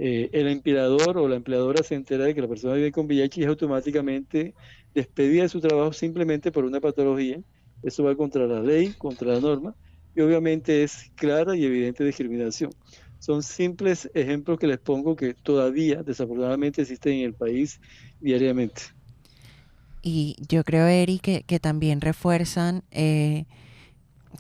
eh, 0.01 0.31
el 0.33 0.49
empleador 0.49 1.19
o 1.19 1.29
la 1.29 1.37
empleadora 1.37 1.83
se 1.83 1.95
entera 1.95 2.25
de 2.25 2.35
que 2.35 2.41
la 2.41 2.49
persona 2.49 2.75
vive 2.75 2.91
con 2.91 3.07
VIH 3.07 3.41
y 3.41 3.45
es 3.45 3.49
automáticamente 3.49 4.55
despedida 4.95 5.43
de 5.43 5.49
su 5.49 5.61
trabajo 5.61 5.93
simplemente 5.93 6.51
por 6.51 6.65
una 6.65 6.81
patología 6.81 7.41
eso 7.83 8.05
va 8.05 8.15
contra 8.15 8.47
la 8.47 8.61
ley, 8.61 8.93
contra 8.93 9.33
la 9.35 9.41
norma, 9.41 9.75
y 10.15 10.21
obviamente 10.21 10.83
es 10.83 11.11
clara 11.15 11.57
y 11.57 11.65
evidente 11.65 12.05
discriminación. 12.05 12.71
Son 13.19 13.43
simples 13.43 14.11
ejemplos 14.15 14.59
que 14.59 14.67
les 14.67 14.79
pongo 14.79 15.15
que 15.17 15.35
todavía 15.35 16.03
desafortunadamente 16.03 16.83
existen 16.83 17.15
en 17.15 17.25
el 17.27 17.35
país 17.35 17.81
diariamente. 18.21 18.83
Y 20.03 20.37
yo 20.49 20.65
creo, 20.65 20.87
Eri, 20.87 21.19
que, 21.19 21.43
que 21.43 21.61
también 21.61 22.01
refuerzan 22.01 22.83
eh, 22.91 23.45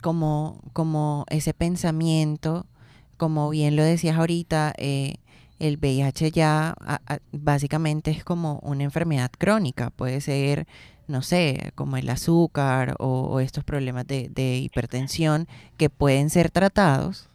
como, 0.02 0.62
como 0.72 1.26
ese 1.28 1.52
pensamiento, 1.52 2.66
como 3.18 3.50
bien 3.50 3.76
lo 3.76 3.84
decías 3.84 4.16
ahorita, 4.16 4.72
eh, 4.78 5.16
el 5.60 5.76
VIH 5.76 6.32
ya 6.32 6.74
básicamente 7.30 8.10
es 8.10 8.24
como 8.24 8.58
una 8.62 8.82
enfermedad 8.82 9.30
crónica, 9.38 9.90
puede 9.90 10.20
ser 10.20 10.66
no 11.10 11.22
sé, 11.22 11.72
como 11.74 11.96
el 11.96 12.08
azúcar 12.08 12.94
o, 12.98 13.40
estos 13.40 13.64
problemas 13.64 14.06
de, 14.06 14.56
hipertensión 14.56 15.48
que 15.76 15.90
pueden 15.90 16.30
ser 16.30 16.50
tratados 16.50 17.28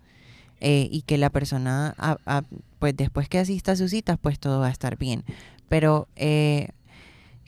eh, 0.62 0.88
y 0.90 1.04
que 1.04 1.18
la 1.18 1.30
persona, 1.30 1.94
pues 2.80 2.96
después 2.96 3.30
que 3.30 3.40
asista 3.40 3.74
a 3.74 3.76
sus 3.76 3.92
citas, 3.92 4.18
pues 4.20 4.40
todo 4.40 4.62
va 4.62 4.68
a 4.68 4.72
estar 4.72 4.98
bien. 4.98 5.24
Pero 5.68 6.08
eh, 6.16 6.70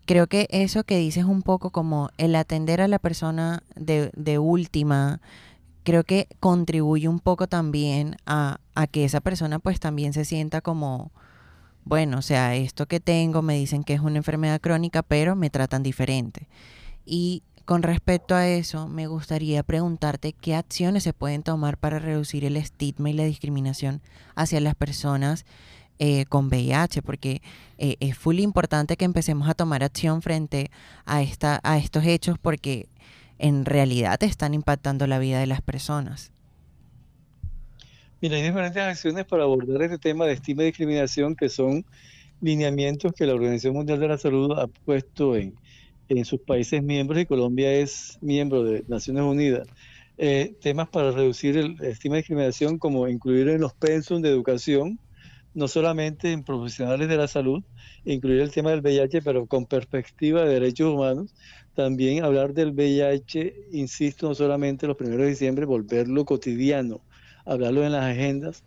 creo 0.06 0.28
que 0.28 0.48
eso 0.52 0.84
que 0.84 0.98
dices 0.98 1.24
un 1.24 1.42
poco 1.42 1.72
como 1.72 2.10
el 2.18 2.36
atender 2.36 2.82
a 2.82 2.88
la 2.88 3.00
persona 3.00 3.64
de, 3.76 4.12
de 4.16 4.38
última, 4.38 5.22
creo 5.88 6.04
que 6.04 6.28
contribuye 6.42 7.08
un 7.08 7.22
poco 7.22 7.48
también 7.48 8.18
a, 8.26 8.60
que 8.92 9.06
esa 9.06 9.22
persona 9.22 9.58
pues 9.58 9.80
también 9.80 10.12
se 10.12 10.26
sienta 10.26 10.60
como 10.60 11.14
bueno, 11.86 12.18
o 12.18 12.22
sea, 12.22 12.56
esto 12.56 12.88
que 12.88 13.00
tengo 13.00 13.42
me 13.42 13.56
dicen 13.56 13.86
que 13.86 13.94
es 13.94 14.02
una 14.02 14.18
enfermedad 14.18 14.60
crónica, 14.60 15.02
pero 15.02 15.38
me 15.38 15.50
tratan 15.50 15.84
diferente. 15.84 16.50
Y 17.06 17.42
con 17.64 17.84
respecto 17.84 18.36
a 18.36 18.50
eso, 18.50 18.90
me 18.90 19.08
gustaría 19.08 19.64
preguntarte 19.64 20.34
qué 20.34 20.56
acciones 20.56 21.04
se 21.04 21.14
pueden 21.14 21.42
tomar 21.42 21.78
para 21.78 22.00
reducir 22.00 22.44
el 22.44 22.58
estigma 22.58 23.10
y 23.10 23.14
la 23.14 23.24
discriminación 23.24 24.02
hacia 24.36 24.60
las 24.60 24.76
personas 24.76 25.46
eh, 26.00 26.26
con 26.26 26.48
VIH, 26.48 27.02
porque 27.02 27.42
eh, 27.78 27.96
es 28.02 28.26
muy 28.26 28.42
importante 28.42 28.98
que 28.98 29.06
empecemos 29.06 29.48
a 29.48 29.54
tomar 29.54 29.86
acción 29.86 30.22
frente 30.22 30.70
a, 31.06 31.22
esta, 31.22 31.62
a 31.64 31.78
estos 31.78 32.04
hechos, 32.04 32.38
porque 32.38 32.90
en 33.40 33.66
realidad 33.66 34.22
están 34.24 34.54
impactando 34.54 35.08
la 35.08 35.20
vida 35.20 35.40
de 35.40 35.48
las 35.48 35.62
personas. 35.62 36.32
Mira, 38.22 38.38
hay 38.38 38.44
diferentes 38.44 38.82
acciones 38.82 39.26
para 39.26 39.44
abordar 39.44 39.82
este 39.84 40.00
tema 40.00 40.26
de 40.26 40.34
estima 40.34 40.64
y 40.64 40.68
discriminación 40.68 41.36
que 41.36 41.50
son 41.50 41.86
lineamientos 42.42 43.14
que 43.14 43.26
la 43.26 43.34
Organización 43.34 43.76
Mundial 43.76 44.00
de 44.00 44.08
la 44.08 44.18
Salud 44.18 44.58
ha 44.58 44.68
puesto 44.68 45.36
en, 45.36 45.56
en 46.10 46.26
sus 46.26 46.40
países 46.42 46.82
miembros 46.82 47.20
y 47.20 47.26
Colombia 47.26 47.72
es 47.74 48.18
miembro 48.22 48.64
de 48.64 48.84
Naciones 48.88 49.24
Unidas. 49.24 49.68
Eh, 50.18 50.56
temas 50.62 50.90
para 50.90 51.12
reducir 51.12 51.58
el 51.58 51.80
estima 51.84 52.16
y 52.16 52.20
discriminación 52.20 52.80
como 52.80 53.08
incluir 53.08 53.50
en 53.50 53.62
los 53.62 53.74
pensum 53.76 54.22
de 54.22 54.30
educación, 54.30 55.00
no 55.58 55.68
solamente 55.68 56.32
en 56.32 56.44
profesionales 56.44 57.10
de 57.10 57.18
la 57.18 57.28
salud, 57.28 57.64
incluir 58.06 58.42
el 58.42 58.52
tema 58.52 58.70
del 58.70 58.82
VIH, 58.82 59.24
pero 59.24 59.48
con 59.48 59.66
perspectiva 59.66 60.44
de 60.44 60.54
derechos 60.54 60.94
humanos, 60.94 61.34
también 61.74 62.24
hablar 62.24 62.54
del 62.54 62.74
VIH, 62.74 63.70
insisto, 63.72 64.28
no 64.28 64.36
solamente 64.36 64.86
los 64.86 64.96
primeros 64.96 65.24
de 65.24 65.30
diciembre, 65.30 65.66
volverlo 65.66 66.26
cotidiano, 66.26 67.02
hablarlo 67.44 67.84
en 67.84 67.94
las 67.94 68.04
agendas, 68.04 68.64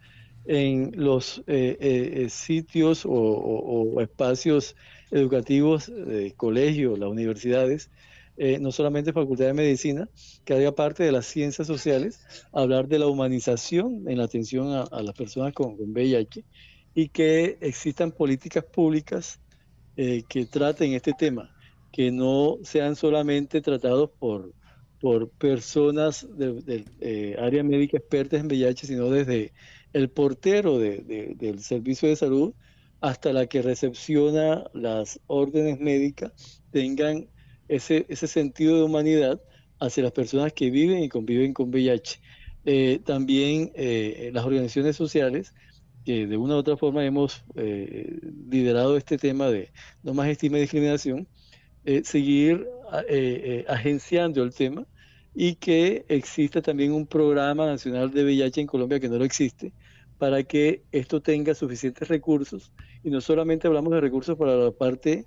en 0.46 0.90
los 0.96 1.44
eh, 1.46 1.76
eh, 1.78 2.28
sitios 2.28 3.04
o, 3.06 4.00
espacios 4.00 4.74
educativos, 5.12 5.92
colegios, 6.36 6.98
las 6.98 7.08
universidades, 7.08 7.88
eh, 8.42 8.58
no 8.58 8.72
solamente 8.72 9.12
Facultad 9.12 9.44
de 9.44 9.52
Medicina, 9.52 10.08
que 10.46 10.54
haga 10.54 10.74
parte 10.74 11.04
de 11.04 11.12
las 11.12 11.26
ciencias 11.26 11.66
sociales, 11.66 12.22
hablar 12.52 12.88
de 12.88 12.98
la 12.98 13.06
humanización 13.06 14.08
en 14.08 14.16
la 14.16 14.24
atención 14.24 14.86
a, 14.90 15.02
las 15.02 15.14
personas 15.14 15.52
con, 15.52 15.76
VIH 15.78 16.42
y 16.94 17.08
que 17.08 17.58
existan 17.60 18.12
políticas 18.12 18.64
públicas 18.64 19.40
que 19.96 20.46
traten 20.46 20.94
este 20.94 21.12
tema, 21.12 21.54
que 21.92 22.10
no 22.10 22.56
sean 22.62 22.96
solamente 22.96 23.60
tratados 23.60 24.08
por 24.18 24.54
por 25.00 25.30
personas 25.30 26.26
del 26.36 26.84
eh, 27.00 27.34
área 27.38 27.64
médica 27.64 27.96
expertas 27.96 28.40
en 28.40 28.46
VIH, 28.46 28.86
sino 28.86 29.08
desde 29.08 29.52
el 29.92 30.10
portero 30.10 30.78
del 30.78 31.60
servicio 31.60 32.08
de 32.08 32.16
salud 32.16 32.52
hasta 33.00 33.32
la 33.32 33.46
que 33.46 33.62
recepciona 33.62 34.64
las 34.74 35.18
órdenes 35.26 35.80
médicas, 35.80 36.62
tengan 36.70 37.28
ese, 37.66 38.04
ese 38.10 38.26
sentido 38.26 38.76
de 38.76 38.82
humanidad 38.82 39.40
hacia 39.80 40.02
las 40.02 40.12
personas 40.12 40.52
que 40.52 40.70
viven 40.70 41.02
y 41.02 41.08
conviven 41.08 41.54
con 41.54 41.70
VIH. 41.70 42.20
Eh, 42.66 43.00
también 43.06 43.72
eh, 43.74 44.30
las 44.34 44.44
organizaciones 44.44 44.96
sociales, 44.96 45.54
que 46.04 46.26
de 46.26 46.36
una 46.36 46.54
u 46.54 46.58
otra 46.58 46.76
forma 46.76 47.04
hemos 47.04 47.44
liderado 47.54 48.96
este 48.96 49.18
tema 49.18 49.48
de 49.48 49.70
no 50.02 50.14
más 50.14 50.28
estima 50.28 50.58
y 50.58 50.62
discriminación, 50.62 51.26
seguir 52.04 52.66
agenciando 53.68 54.42
el 54.42 54.54
tema 54.54 54.86
y 55.34 55.54
que 55.56 56.04
exista 56.08 56.62
también 56.62 56.92
un 56.92 57.06
programa 57.06 57.66
nacional 57.66 58.10
de 58.10 58.24
VIH 58.24 58.62
en 58.62 58.66
Colombia 58.66 59.00
que 59.00 59.08
no 59.08 59.18
lo 59.18 59.24
existe 59.24 59.72
para 60.20 60.42
que 60.42 60.82
esto 60.92 61.22
tenga 61.22 61.54
suficientes 61.54 62.06
recursos 62.08 62.72
y 63.02 63.10
no 63.10 63.22
solamente 63.22 63.66
hablamos 63.66 63.92
de 63.92 64.02
recursos 64.02 64.36
para 64.36 64.54
la 64.54 64.70
parte 64.70 65.26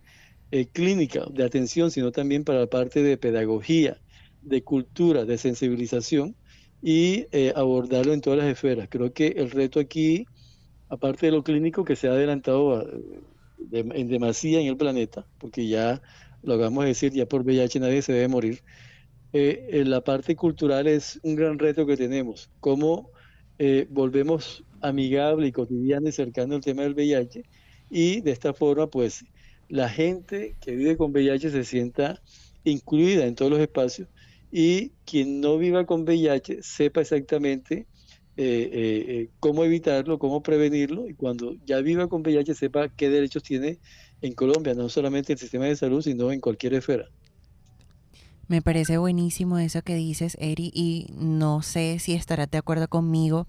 eh, 0.51 0.67
clínica 0.67 1.25
de 1.31 1.43
atención, 1.43 1.89
sino 1.89 2.11
también 2.11 2.43
para 2.43 2.59
la 2.59 2.67
parte 2.67 3.01
de 3.01 3.17
pedagogía, 3.17 3.99
de 4.43 4.61
cultura, 4.63 5.25
de 5.25 5.39
sensibilización 5.39 6.35
y 6.79 7.25
eh, 7.31 7.51
abordarlo 7.55 8.13
en 8.13 8.21
todas 8.21 8.37
las 8.37 8.47
esferas. 8.47 8.87
Creo 8.87 9.11
que 9.11 9.29
el 9.29 9.49
reto 9.49 9.79
aquí, 9.79 10.27
aparte 10.93 11.25
de 11.25 11.31
lo 11.31 11.43
clínico 11.43 11.83
que 11.83 11.95
se 11.95 12.07
ha 12.07 12.11
adelantado 12.11 12.75
ah, 12.75 12.85
en 13.71 14.07
demasía 14.07 14.61
en 14.61 14.67
el 14.67 14.77
planeta, 14.77 15.25
porque 15.39 15.67
ya 15.67 16.01
lo 16.43 16.57
vamos 16.57 16.83
a 16.83 16.87
decir, 16.87 17.11
ya 17.13 17.25
por 17.25 17.41
VIH 17.43 17.79
nadie 17.79 18.01
se 18.01 18.13
debe 18.13 18.27
morir, 18.27 18.61
eh, 19.33 19.83
la 19.87 20.01
parte 20.01 20.35
cultural 20.35 20.87
es 20.87 21.19
un 21.23 21.35
gran 21.35 21.57
reto 21.57 21.87
que 21.87 21.97
tenemos. 21.97 22.51
Cómo 22.59 23.09
eh, 23.57 23.87
volvemos 23.89 24.63
amigable 24.81 25.47
y 25.47 25.51
cotidiano 25.51 26.09
y 26.09 26.11
cercano 26.11 26.55
el 26.55 26.61
tema 26.61 26.83
del 26.83 26.93
VIH 26.93 27.43
y 27.89 28.21
de 28.21 28.31
esta 28.31 28.53
forma 28.53 28.87
pues 28.87 29.25
la 29.69 29.89
gente 29.89 30.55
que 30.59 30.75
vive 30.75 30.97
con 30.97 31.11
VIH 31.11 31.49
se 31.49 31.63
sienta 31.63 32.21
incluida 32.63 33.25
en 33.25 33.35
todos 33.35 33.51
los 33.51 33.61
espacios 33.61 34.09
y 34.51 34.91
quien 35.05 35.41
no 35.41 35.57
viva 35.57 35.85
con 35.85 36.03
VIH 36.03 36.61
sepa 36.61 37.01
exactamente 37.01 37.87
eh, 38.35 38.69
eh, 38.73 39.05
eh, 39.07 39.29
cómo 39.39 39.63
evitarlo, 39.63 40.17
cómo 40.17 40.41
prevenirlo 40.41 41.07
y 41.07 41.13
cuando 41.13 41.55
ya 41.67 41.81
viva 41.81 42.07
con 42.07 42.21
VIH 42.21 42.55
sepa 42.55 42.89
qué 42.89 43.09
derechos 43.09 43.43
tiene 43.43 43.77
en 44.23 44.33
Colombia, 44.33 44.73
no 44.73 44.89
solamente 44.89 45.33
en 45.33 45.35
el 45.35 45.39
sistema 45.39 45.65
de 45.65 45.75
salud, 45.75 46.01
sino 46.01 46.31
en 46.31 46.39
cualquier 46.41 46.73
esfera. 46.73 47.05
Me 48.47 48.63
parece 48.63 48.97
buenísimo 48.97 49.59
eso 49.59 49.83
que 49.83 49.93
dices, 49.95 50.35
Eri, 50.39 50.71
y 50.73 51.05
no 51.15 51.61
sé 51.61 51.99
si 51.99 52.13
estarás 52.13 52.49
de 52.49 52.57
acuerdo 52.57 52.87
conmigo, 52.87 53.47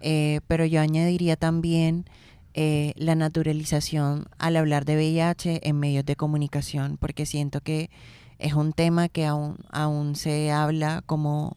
pero 0.00 0.64
yo 0.64 0.80
añadiría 0.80 1.36
también 1.36 2.06
la 2.54 3.14
naturalización 3.14 4.26
al 4.38 4.56
hablar 4.56 4.84
de 4.84 4.96
VIH 4.96 5.68
en 5.68 5.78
medios 5.78 6.04
de 6.04 6.16
comunicación, 6.16 6.96
porque 6.96 7.26
siento 7.26 7.60
que 7.60 7.90
es 8.38 8.54
un 8.54 8.72
tema 8.72 9.08
que 9.08 9.26
aún, 9.26 9.56
aún 9.70 10.16
se 10.16 10.50
habla 10.50 11.02
como 11.06 11.56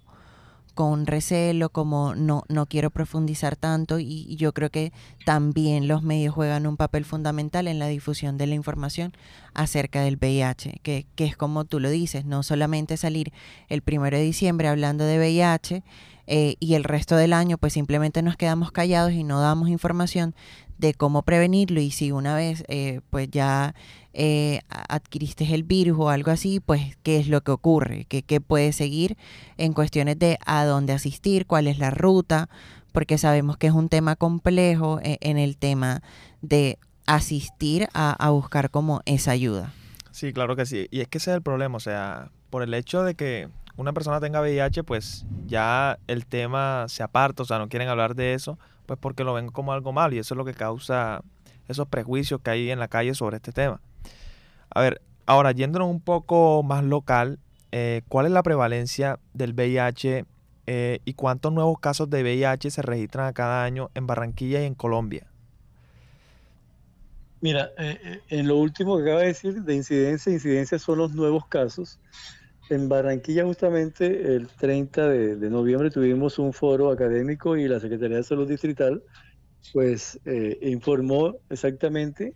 con 0.76 1.08
recelo, 1.08 1.70
como 1.70 2.14
no, 2.14 2.44
no 2.50 2.68
quiero 2.68 2.92
profundizar 2.92 3.56
tanto 3.56 3.98
y, 4.00 4.36
yo 4.36 4.54
creo 4.54 4.70
que 4.70 4.92
también 5.26 5.88
los 5.88 6.04
medios 6.04 6.36
juegan 6.36 6.68
un 6.68 6.78
papel 6.78 7.06
fundamental 7.06 7.68
en 7.68 7.80
la 7.80 7.88
difusión 7.88 8.38
de 8.38 8.48
la 8.48 8.56
información 8.56 9.14
acerca 9.54 10.02
del 10.02 10.18
VIH, 10.18 10.82
que, 10.84 11.08
que 11.16 11.26
es 11.26 11.38
como 11.38 11.64
tú 11.64 11.80
lo 11.80 11.90
dices, 11.90 12.26
no 12.26 12.44
solamente 12.44 12.98
salir 12.98 13.32
el 13.70 13.82
primero 13.82 14.18
de 14.18 14.24
diciembre 14.24 14.68
hablando 14.68 15.06
de 15.06 15.18
VIH 15.18 15.84
eh, 16.28 16.56
y 16.60 16.74
el 16.74 16.84
resto 16.84 17.16
del 17.16 17.34
año 17.34 17.58
pues 17.58 17.74
simplemente 17.74 18.22
nos 18.22 18.36
quedamos 18.36 18.72
callados 18.72 19.14
y 19.14 19.24
no 19.24 19.40
damos 19.42 19.70
información 19.70 20.36
de 20.78 20.94
cómo 20.94 21.22
prevenirlo 21.22 21.80
y 21.80 21.92
si 21.92 22.12
una 22.12 22.36
vez 22.36 22.64
eh, 22.68 23.02
pues 23.10 23.30
ya 23.30 23.76
eh, 24.18 24.62
adquiriste 24.70 25.54
el 25.54 25.64
virus 25.64 25.98
o 26.00 26.10
algo 26.10 26.32
así, 26.32 26.60
pues 26.60 26.98
qué 27.04 27.20
es 27.20 27.28
lo 27.28 27.42
que 27.42 27.52
ocurre, 27.52 28.06
qué, 28.06 28.24
qué 28.24 28.40
puedes 28.40 28.76
seguir 28.76 29.18
en 29.58 29.74
cuestiones 29.74 30.18
de 30.18 30.38
a 30.46 30.64
dónde 30.66 30.94
asistir, 30.94 31.46
cuál 31.46 31.68
es 31.68 31.80
la 31.80 31.92
ruta, 31.92 32.50
porque 32.94 33.18
sabemos 33.18 33.58
que 33.58 33.68
es 33.68 33.74
un 33.74 33.90
tema 33.90 34.16
complejo 34.16 35.00
eh, 35.04 35.18
en 35.20 35.38
el 35.38 35.58
tema 35.58 36.02
de 36.42 36.80
asistir 37.06 37.90
a, 37.94 38.12
a, 38.14 38.30
buscar 38.30 38.72
como 38.72 39.02
esa 39.06 39.32
ayuda. 39.32 39.74
Sí, 40.12 40.32
claro 40.32 40.56
que 40.56 40.66
sí. 40.66 40.88
Y 40.92 41.02
es 41.02 41.10
que 41.10 41.18
ese 41.18 41.32
es 41.32 41.36
el 41.36 41.42
problema, 41.44 41.76
o 41.76 41.82
sea, 41.82 42.32
por 42.50 42.64
el 42.64 42.74
hecho 42.74 43.04
de 43.04 43.16
que 43.16 43.50
una 43.76 43.92
persona 43.92 44.22
tenga 44.22 44.40
VIH, 44.40 44.84
pues 44.84 45.26
ya 45.46 46.00
el 46.08 46.26
tema 46.26 46.86
se 46.88 47.04
aparta, 47.04 47.44
o 47.44 47.46
sea, 47.46 47.60
no 47.60 47.68
quieren 47.68 47.90
hablar 47.90 48.16
de 48.16 48.34
eso, 48.34 48.58
pues 48.86 48.98
porque 48.98 49.26
lo 49.26 49.34
ven 49.34 49.50
como 49.50 49.74
algo 49.74 49.92
malo 49.92 50.16
y 50.16 50.20
eso 50.20 50.34
es 50.34 50.38
lo 50.38 50.46
que 50.46 50.54
causa 50.54 51.22
esos 51.68 51.88
prejuicios 51.88 52.42
que 52.42 52.52
hay 52.52 52.72
en 52.72 52.80
la 52.80 52.88
calle 52.88 53.14
sobre 53.14 53.38
este 53.38 53.52
tema. 53.52 53.82
A 54.70 54.82
ver, 54.82 55.02
ahora 55.26 55.52
yéndonos 55.52 55.90
un 55.90 56.02
poco 56.02 56.64
más 56.64 56.84
local, 56.84 57.40
eh, 57.72 58.04
¿cuál 58.08 58.26
es 58.26 58.32
la 58.32 58.44
prevalencia 58.44 59.20
del 59.34 59.54
VIH 59.54 60.26
eh, 60.68 61.00
y 61.06 61.14
cuántos 61.14 61.52
nuevos 61.54 61.80
casos 61.80 62.10
de 62.10 62.24
VIH 62.24 62.72
se 62.72 62.82
registran 62.82 63.28
a 63.28 63.34
cada 63.34 63.64
año 63.64 63.92
en 63.96 64.08
Barranquilla 64.08 64.62
y 64.62 64.66
en 64.66 64.76
Colombia? 64.76 65.28
Mira, 67.42 67.72
eh, 67.78 68.22
en 68.30 68.48
lo 68.48 68.58
último 68.58 68.98
que 68.98 69.04
acaba 69.04 69.22
de 69.22 69.28
decir 69.28 69.62
de 69.62 69.76
incidencia, 69.76 70.32
incidencia 70.32 70.80
son 70.80 71.00
los 71.00 71.14
nuevos 71.14 71.48
casos. 71.48 72.00
En 72.70 72.90
Barranquilla 72.90 73.46
justamente 73.46 74.36
el 74.36 74.48
30 74.48 75.08
de, 75.08 75.36
de 75.36 75.50
noviembre 75.50 75.92
tuvimos 75.92 76.40
un 76.40 76.54
foro 76.54 76.90
académico 76.92 77.56
y 77.58 77.68
la 77.68 77.80
Secretaría 77.80 78.18
de 78.18 78.24
Salud 78.24 78.48
Distrital 78.48 79.04
pues 79.74 80.20
informó 80.62 81.36
exactamente 81.50 82.36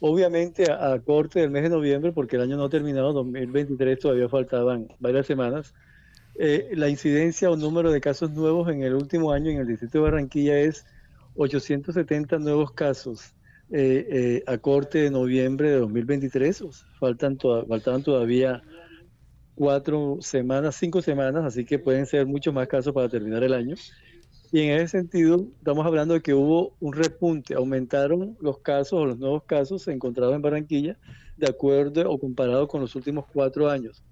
Obviamente 0.00 0.70
a, 0.70 0.98
corte 1.00 1.40
del 1.40 1.50
mes 1.50 1.64
de 1.64 1.70
noviembre, 1.70 2.12
porque 2.12 2.36
el 2.36 2.42
año 2.42 2.56
no 2.56 2.64
ha 2.64 2.70
terminado, 2.70 3.12
2023 3.12 3.98
todavía 3.98 4.28
faltaban 4.28 4.88
varias 5.00 5.26
semanas, 5.26 5.74
eh, 6.38 6.70
la 6.72 6.88
incidencia 6.88 7.50
o 7.50 7.56
número 7.56 7.90
de 7.90 8.00
casos 8.00 8.30
nuevos 8.30 8.68
en 8.70 8.82
el 8.82 8.94
último 8.94 9.32
año 9.32 9.50
en 9.50 9.58
el 9.58 9.66
distrito 9.66 9.98
de 9.98 10.04
Barranquilla 10.04 10.56
es 10.60 10.86
870 11.34 12.38
nuevos 12.38 12.70
casos 12.72 13.34
eh, 13.70 14.06
eh, 14.08 14.44
a 14.46 14.56
corte 14.58 14.98
de 14.98 15.10
noviembre 15.10 15.70
de 15.70 15.78
2023. 15.80 16.62
faltan 17.00 17.38
faltaban 17.38 18.02
todavía 18.02 18.62
cuatro 19.54 20.18
semanas, 20.20 20.76
cinco 20.76 21.02
semanas, 21.02 21.44
así 21.44 21.64
que 21.64 21.80
pueden 21.80 22.06
ser 22.06 22.26
muchos 22.26 22.54
más 22.54 22.68
casos 22.68 22.94
para 22.94 23.08
terminar 23.08 23.42
el 23.42 23.52
año. 23.52 23.74
Y 24.50 24.62
en 24.62 24.80
ese 24.80 24.98
sentido, 24.98 25.46
estamos 25.58 25.84
hablando 25.84 26.14
de 26.14 26.22
que 26.22 26.32
hubo 26.32 26.74
un 26.80 26.94
repunte, 26.94 27.54
aumentaron 27.54 28.36
los 28.40 28.58
casos 28.60 28.94
o 28.94 29.04
los 29.04 29.18
nuevos 29.18 29.44
casos 29.44 29.86
encontrados 29.88 30.34
en 30.34 30.42
Barranquilla 30.42 30.96
de 31.36 31.48
acuerdo 31.48 32.10
o 32.10 32.18
comparado 32.18 32.66
con 32.66 32.80
los 32.80 32.96
últimos 32.96 33.26
cuatro 33.32 33.68
años. 33.68 34.02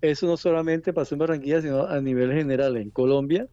Eso 0.00 0.26
no 0.26 0.36
solamente 0.36 0.92
pasó 0.92 1.14
en 1.14 1.20
Barranquilla, 1.20 1.60
sino 1.60 1.84
a 1.84 2.00
nivel 2.00 2.32
general. 2.32 2.76
En 2.76 2.90
Colombia, 2.90 3.46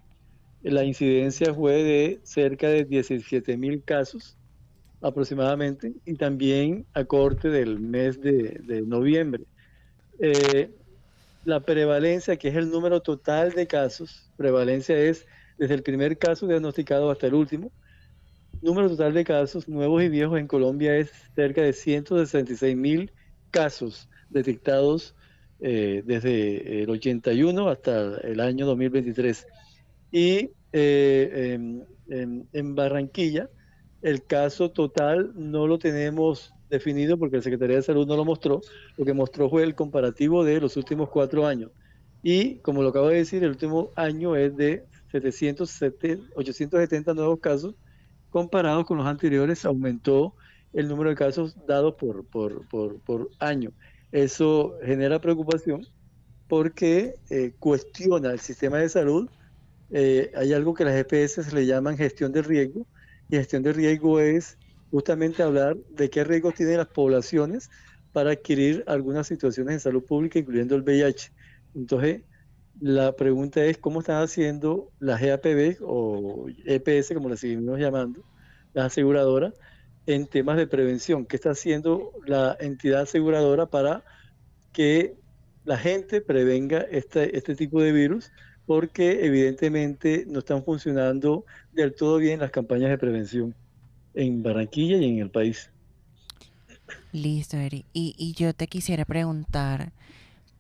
la 0.64 0.84
incidencia 0.86 1.54
fue 1.54 1.84
de 1.84 2.20
cerca 2.24 2.70
de 2.70 2.86
17 2.86 3.58
mil 3.58 3.84
casos 3.84 4.38
aproximadamente 5.02 5.94
y 6.06 6.16
también 6.16 6.86
a 6.94 7.04
corte 7.04 7.50
del 7.50 7.80
mes 7.80 8.22
de, 8.22 8.84
noviembre. 8.86 9.46
Eh, 10.20 10.72
la 11.44 11.60
prevalencia, 11.60 12.38
que 12.38 12.50
es 12.50 12.56
el 12.56 12.70
número 12.70 13.02
total 13.02 13.52
de 13.52 13.68
casos, 13.68 14.30
prevalencia 14.38 14.98
es 14.98 15.26
desde 15.62 15.76
el 15.76 15.84
primer 15.84 16.18
caso 16.18 16.48
diagnosticado 16.48 17.12
hasta 17.12 17.28
el 17.28 17.36
último. 17.36 17.72
Número 18.64 18.90
total 18.90 19.14
de 19.14 19.24
casos 19.24 19.68
nuevos 19.68 20.02
y 20.02 20.10
viejos 20.10 20.40
en 20.40 20.48
Colombia 20.48 20.98
es 20.98 21.12
cerca 21.36 21.62
de 21.62 21.72
166 21.72 22.76
mil 22.76 23.12
casos 23.52 24.10
detectados 24.32 25.14
eh, 25.60 26.02
desde 26.04 26.82
el 26.82 26.90
81 26.90 27.70
hasta 27.70 28.18
el 28.22 28.40
año 28.40 28.66
2023. 28.66 29.46
Y 30.12 30.50
eh, 30.74 31.60
en, 32.10 32.76
Barranquilla, 32.76 33.48
el 34.02 34.26
caso 34.26 34.72
total 34.72 35.32
no 35.36 35.68
lo 35.68 35.78
tenemos 35.78 36.56
definido 36.72 37.20
porque 37.20 37.38
la 37.38 37.44
Secretaría 37.44 37.76
de 37.76 37.84
Salud 37.84 38.08
no 38.08 38.18
lo 38.18 38.26
mostró. 38.26 38.62
Lo 38.98 39.06
que 39.06 39.14
mostró 39.14 39.48
fue 39.48 39.62
el 39.62 39.76
comparativo 39.76 40.44
de 40.44 40.60
los 40.60 40.76
últimos 40.76 41.10
cuatro 41.10 41.46
años. 41.46 41.70
Y 42.24 42.56
como 42.62 42.82
lo 42.82 42.90
acabo 42.90 43.10
de 43.10 43.18
decir, 43.18 43.44
el 43.44 43.52
último 43.52 43.92
año 43.96 44.36
es 44.36 44.56
de 44.58 44.86
770, 45.12 46.32
870 46.36 47.14
nuevos 47.14 47.40
casos, 47.40 47.76
comparados 48.30 48.86
con 48.86 48.98
los 48.98 49.08
anteriores, 49.08 49.66
aumentó 49.66 50.34
el 50.74 50.88
número 50.88 51.10
de 51.10 51.16
casos 51.16 51.56
dados 51.68 51.96
por, 51.96 52.26
por, 52.26 53.30
año. 53.40 53.72
Eso 54.12 54.76
genera 54.84 55.20
preocupación 55.20 55.86
porque 56.48 57.16
eh, 57.30 57.54
cuestiona 57.60 58.32
el 58.32 58.40
sistema 58.40 58.78
de 58.78 58.90
salud. 58.90 59.30
Eh, 59.92 60.32
hay 60.36 60.54
algo 60.54 60.74
que 60.74 60.86
las 60.86 60.96
EPS 60.96 61.54
le 61.54 61.66
llaman 61.66 61.98
gestión 61.98 62.32
de 62.32 62.42
riesgo, 62.42 62.86
y 63.30 63.38
gestión 63.38 63.64
de 63.64 63.74
riesgo 63.74 64.20
es 64.20 64.58
justamente 64.90 65.44
hablar 65.44 65.78
de 65.90 66.10
qué 66.10 66.24
riesgos 66.24 66.56
tienen 66.56 66.78
las 66.78 66.88
poblaciones 66.88 67.70
para 68.12 68.32
adquirir 68.32 68.84
algunas 68.88 69.28
situaciones 69.28 69.76
de 69.76 69.80
salud 69.80 70.04
pública, 70.04 70.40
incluyendo 70.40 70.76
el 70.76 70.82
VIH. 70.82 71.32
Entonces, 71.76 72.22
la 72.80 73.16
pregunta 73.16 73.64
es 73.66 73.78
cómo 73.78 74.00
están 74.00 74.22
haciendo 74.22 74.92
las 75.00 75.22
EAPB 75.22 75.78
o 75.82 76.48
EPS, 76.66 77.14
como 77.14 77.30
las 77.30 77.40
seguimos 77.40 77.80
llamando, 77.80 78.24
las 78.74 78.88
aseguradoras, 78.88 79.54
en 80.06 80.28
temas 80.28 80.58
de 80.58 80.68
prevención. 80.68 81.26
¿Qué 81.26 81.36
está 81.36 81.52
haciendo 81.52 82.12
la 82.26 82.58
entidad 82.60 83.02
aseguradora 83.02 83.68
para 83.68 84.04
que 84.74 85.16
la 85.64 85.78
gente 85.78 86.22
prevenga 86.22 86.80
este, 86.80 87.38
este 87.38 87.56
tipo 87.56 87.82
de 87.82 87.92
virus? 87.92 88.32
Porque 88.66 89.26
evidentemente 89.26 90.26
no 90.28 90.40
están 90.40 90.64
funcionando 90.64 91.46
del 91.74 91.94
todo 91.94 92.18
bien 92.18 92.40
las 92.40 92.52
campañas 92.52 92.90
de 92.90 92.98
prevención 92.98 93.56
en 94.14 94.44
Barranquilla 94.44 94.98
y 94.98 95.06
en 95.06 95.20
el 95.20 95.30
país. 95.30 95.70
Listo, 97.12 97.58
Eri. 97.58 97.86
Y, 97.94 98.16
y 98.18 98.34
yo 98.34 98.54
te 98.54 98.68
quisiera 98.68 99.06
preguntar, 99.06 99.92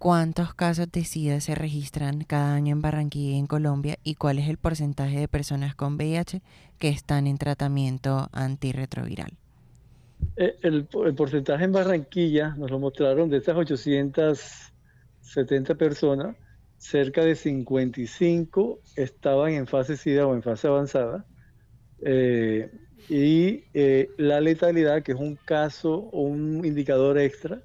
¿Cuántos 0.01 0.53
casos 0.55 0.91
de 0.91 1.03
SIDA 1.03 1.39
se 1.41 1.53
registran 1.53 2.23
cada 2.23 2.55
año 2.55 2.73
en 2.73 2.81
Barranquilla 2.81 3.35
y 3.35 3.37
en 3.37 3.45
Colombia? 3.45 3.99
¿Y 4.03 4.15
cuál 4.15 4.39
es 4.39 4.49
el 4.49 4.57
porcentaje 4.57 5.19
de 5.19 5.27
personas 5.27 5.75
con 5.75 5.93
VIH 5.93 6.41
que 6.79 6.89
están 6.89 7.27
en 7.27 7.37
tratamiento 7.37 8.27
antirretroviral? 8.31 9.33
Eh, 10.37 10.55
el, 10.63 10.85
porcentaje 10.85 11.65
en 11.65 11.71
Barranquilla 11.71 12.55
nos 12.57 12.71
lo 12.71 12.79
mostraron 12.79 13.29
de 13.29 13.37
estas 13.37 13.55
870 13.55 15.75
personas, 15.75 16.35
cerca 16.79 17.23
de 17.23 17.35
55 17.35 18.79
estaban 18.95 19.51
en 19.51 19.67
fase 19.67 19.97
SIDA 19.97 20.25
o 20.25 20.33
en 20.33 20.41
fase 20.41 20.67
avanzada. 20.67 21.27
Eh, 22.03 22.71
y 23.07 23.65
eh, 23.75 24.09
la 24.17 24.41
letalidad, 24.41 25.03
que 25.03 25.11
es 25.11 25.19
un 25.19 25.35
caso 25.35 26.09
o 26.11 26.23
un 26.23 26.65
indicador 26.65 27.19
extra, 27.19 27.61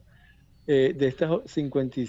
eh, 0.67 0.95
de 0.97 1.07
estas 1.07 1.31
50, 1.47 2.01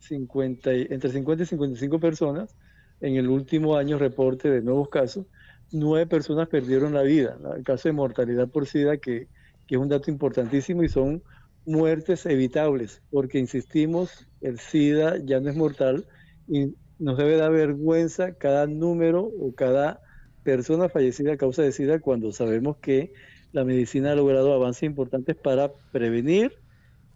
50, 0.00 0.72
entre 0.72 1.10
50 1.10 1.42
y 1.42 1.46
55 1.46 2.00
personas, 2.00 2.54
en 3.00 3.16
el 3.16 3.28
último 3.28 3.76
año 3.76 3.98
reporte 3.98 4.50
de 4.50 4.62
nuevos 4.62 4.88
casos, 4.88 5.26
nueve 5.72 6.06
personas 6.06 6.48
perdieron 6.48 6.94
la 6.94 7.02
vida. 7.02 7.38
El 7.56 7.64
caso 7.64 7.88
de 7.88 7.92
mortalidad 7.92 8.48
por 8.48 8.66
SIDA 8.66 8.96
que, 8.98 9.28
que 9.66 9.74
es 9.74 9.80
un 9.80 9.88
dato 9.88 10.10
importantísimo 10.10 10.82
y 10.82 10.88
son 10.88 11.22
muertes 11.66 12.24
evitables, 12.26 13.02
porque 13.10 13.38
insistimos, 13.38 14.26
el 14.40 14.58
SIDA 14.58 15.18
ya 15.24 15.40
no 15.40 15.50
es 15.50 15.56
mortal 15.56 16.06
y 16.48 16.74
nos 16.98 17.18
debe 17.18 17.36
dar 17.36 17.52
vergüenza 17.52 18.32
cada 18.34 18.66
número 18.66 19.22
o 19.22 19.52
cada 19.54 20.00
persona 20.44 20.88
fallecida 20.88 21.32
a 21.32 21.36
causa 21.36 21.62
de 21.62 21.72
SIDA 21.72 21.98
cuando 21.98 22.32
sabemos 22.32 22.76
que 22.78 23.12
la 23.52 23.64
medicina 23.64 24.12
ha 24.12 24.14
logrado 24.14 24.52
avances 24.52 24.84
importantes 24.84 25.34
para 25.36 25.72
prevenir 25.92 26.52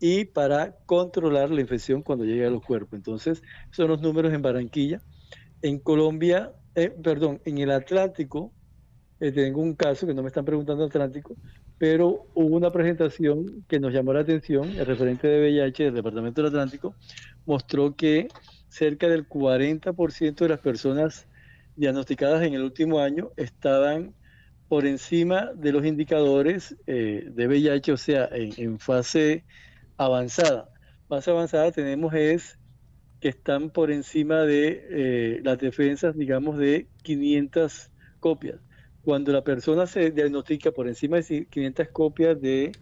y 0.00 0.24
para 0.24 0.76
controlar 0.86 1.50
la 1.50 1.60
infección 1.60 2.02
cuando 2.02 2.24
llegue 2.24 2.46
a 2.46 2.50
los 2.50 2.62
cuerpos. 2.62 2.94
Entonces, 2.96 3.42
son 3.70 3.88
los 3.88 4.00
números 4.00 4.32
en 4.32 4.42
Barranquilla. 4.42 5.00
En 5.62 5.78
Colombia, 5.78 6.52
eh, 6.74 6.90
perdón, 6.90 7.40
en 7.44 7.58
el 7.58 7.70
Atlántico, 7.70 8.52
eh, 9.20 9.30
tengo 9.30 9.60
un 9.60 9.74
caso 9.74 10.06
que 10.06 10.14
no 10.14 10.22
me 10.22 10.28
están 10.28 10.46
preguntando 10.46 10.84
Atlántico, 10.84 11.36
pero 11.76 12.26
hubo 12.34 12.56
una 12.56 12.70
presentación 12.70 13.64
que 13.68 13.78
nos 13.78 13.92
llamó 13.92 14.14
la 14.14 14.20
atención, 14.20 14.70
el 14.70 14.86
referente 14.86 15.28
de 15.28 15.40
VIH 15.40 15.84
del 15.84 15.94
Departamento 15.94 16.40
del 16.40 16.48
Atlántico 16.50 16.94
mostró 17.44 17.94
que 17.94 18.28
cerca 18.68 19.08
del 19.08 19.28
40% 19.28 20.34
de 20.36 20.48
las 20.48 20.60
personas 20.60 21.26
diagnosticadas 21.76 22.42
en 22.44 22.54
el 22.54 22.62
último 22.62 23.00
año 23.00 23.30
estaban 23.36 24.14
por 24.68 24.86
encima 24.86 25.50
de 25.54 25.72
los 25.72 25.84
indicadores 25.84 26.76
eh, 26.86 27.28
de 27.30 27.48
VIH, 27.48 27.92
o 27.92 27.96
sea, 27.96 28.28
en, 28.32 28.78
fase 28.78 29.44
avanzada. 30.00 30.70
Fase 31.08 31.30
avanzada 31.30 31.70
tenemos 31.72 32.14
es 32.14 32.58
que 33.20 33.28
están 33.28 33.68
por 33.68 33.90
encima 33.90 34.40
de 34.44 34.86
eh, 34.88 35.40
las 35.44 35.58
defensas, 35.58 36.16
digamos, 36.16 36.56
de 36.56 36.88
500 37.02 37.90
copias. 38.18 38.60
Cuando 39.04 39.30
la 39.30 39.44
persona 39.44 39.86
se 39.86 40.10
diagnostica 40.10 40.72
por 40.72 40.88
encima 40.88 41.18
de 41.18 41.46
500 41.46 41.88
copias 41.88 42.40
de 42.40 42.72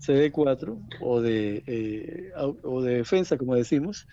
CD4 0.00 0.76
o 1.00 1.20
de, 1.20 1.62
eh, 1.66 2.32
o 2.64 2.82
de 2.82 2.96
defensa, 2.96 3.38
como 3.38 3.54
decimos, 3.54 4.08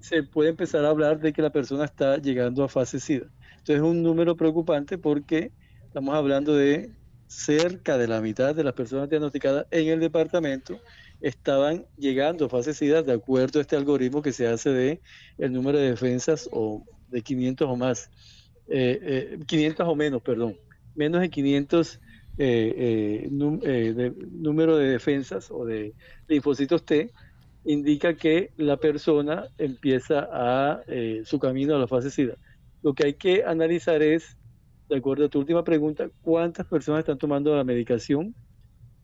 se 0.00 0.22
puede 0.22 0.50
empezar 0.50 0.86
a 0.86 0.88
hablar 0.88 1.20
de 1.20 1.34
que 1.34 1.42
la 1.42 1.50
persona 1.50 1.84
está 1.84 2.16
llegando 2.16 2.64
a 2.64 2.68
fase 2.68 2.98
SIDA. 2.98 3.26
Entonces 3.50 3.76
es 3.76 3.82
un 3.82 4.02
número 4.02 4.36
preocupante 4.36 4.96
porque 4.96 5.52
estamos 5.84 6.14
hablando 6.14 6.54
de 6.54 6.92
cerca 7.26 7.98
de 7.98 8.08
la 8.08 8.20
mitad 8.22 8.54
de 8.54 8.64
las 8.64 8.72
personas 8.72 9.10
diagnosticadas 9.10 9.66
en 9.70 9.88
el 9.88 10.00
departamento 10.00 10.80
estaban 11.20 11.86
llegando 11.96 12.48
SIDA 12.48 13.02
de 13.02 13.12
acuerdo 13.12 13.58
a 13.58 13.62
este 13.62 13.76
algoritmo 13.76 14.22
que 14.22 14.32
se 14.32 14.46
hace 14.46 14.70
de 14.70 15.00
el 15.38 15.52
número 15.52 15.78
de 15.78 15.90
defensas 15.90 16.48
o 16.52 16.84
de 17.08 17.22
500 17.22 17.68
o 17.68 17.76
más, 17.76 18.10
500 18.66 18.68
eh, 18.68 19.46
eh, 19.48 19.74
o 19.78 19.94
menos, 19.94 20.22
perdón, 20.22 20.56
menos 20.94 21.20
de 21.20 21.30
500 21.30 22.00
eh, 22.38 23.28
de, 23.30 24.14
número 24.30 24.76
de 24.76 24.90
defensas 24.90 25.50
o 25.50 25.64
de 25.64 25.94
linfocitos 26.28 26.84
T 26.84 27.10
indica 27.64 28.14
que 28.14 28.52
la 28.56 28.76
persona 28.76 29.48
empieza 29.58 30.28
a 30.30 30.82
su 31.24 31.38
camino 31.38 31.74
a 31.74 31.78
la 31.78 31.88
fase 31.88 32.10
SIDA. 32.10 32.36
Lo 32.82 32.94
que 32.94 33.06
hay 33.06 33.14
que 33.14 33.44
analizar 33.44 34.02
es 34.02 34.36
de 34.88 34.96
acuerdo 34.96 35.24
a 35.24 35.28
tu 35.28 35.40
última 35.40 35.64
pregunta, 35.64 36.08
¿cuántas 36.22 36.66
personas 36.66 37.00
están 37.00 37.18
tomando 37.18 37.56
la 37.56 37.64
medicación 37.64 38.34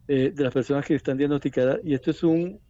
eh, 0.08 0.32
de 0.34 0.44
las 0.44 0.52
personas 0.52 0.84
que 0.86 0.94
están 0.94 1.16
diagnosticadas? 1.16 1.80
Y 1.84 1.94
esto 1.94 2.10
es 2.10 2.22
un, 2.22 2.60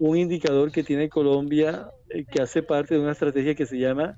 indicador 0.00 0.70
que 0.70 0.84
tiene 0.84 1.08
Colombia 1.08 1.90
eh, 2.08 2.24
que 2.24 2.40
hace 2.40 2.62
parte 2.62 2.94
de 2.94 3.00
una 3.00 3.12
estrategia 3.12 3.54
que 3.54 3.66
se 3.66 3.78
llama 3.78 4.16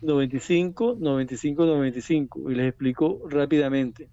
95, 0.00 0.96
95, 0.98 1.64
95. 1.64 2.50
Y 2.50 2.54
les 2.54 2.68
explico 2.68 3.22
rápidamente. 3.28 4.08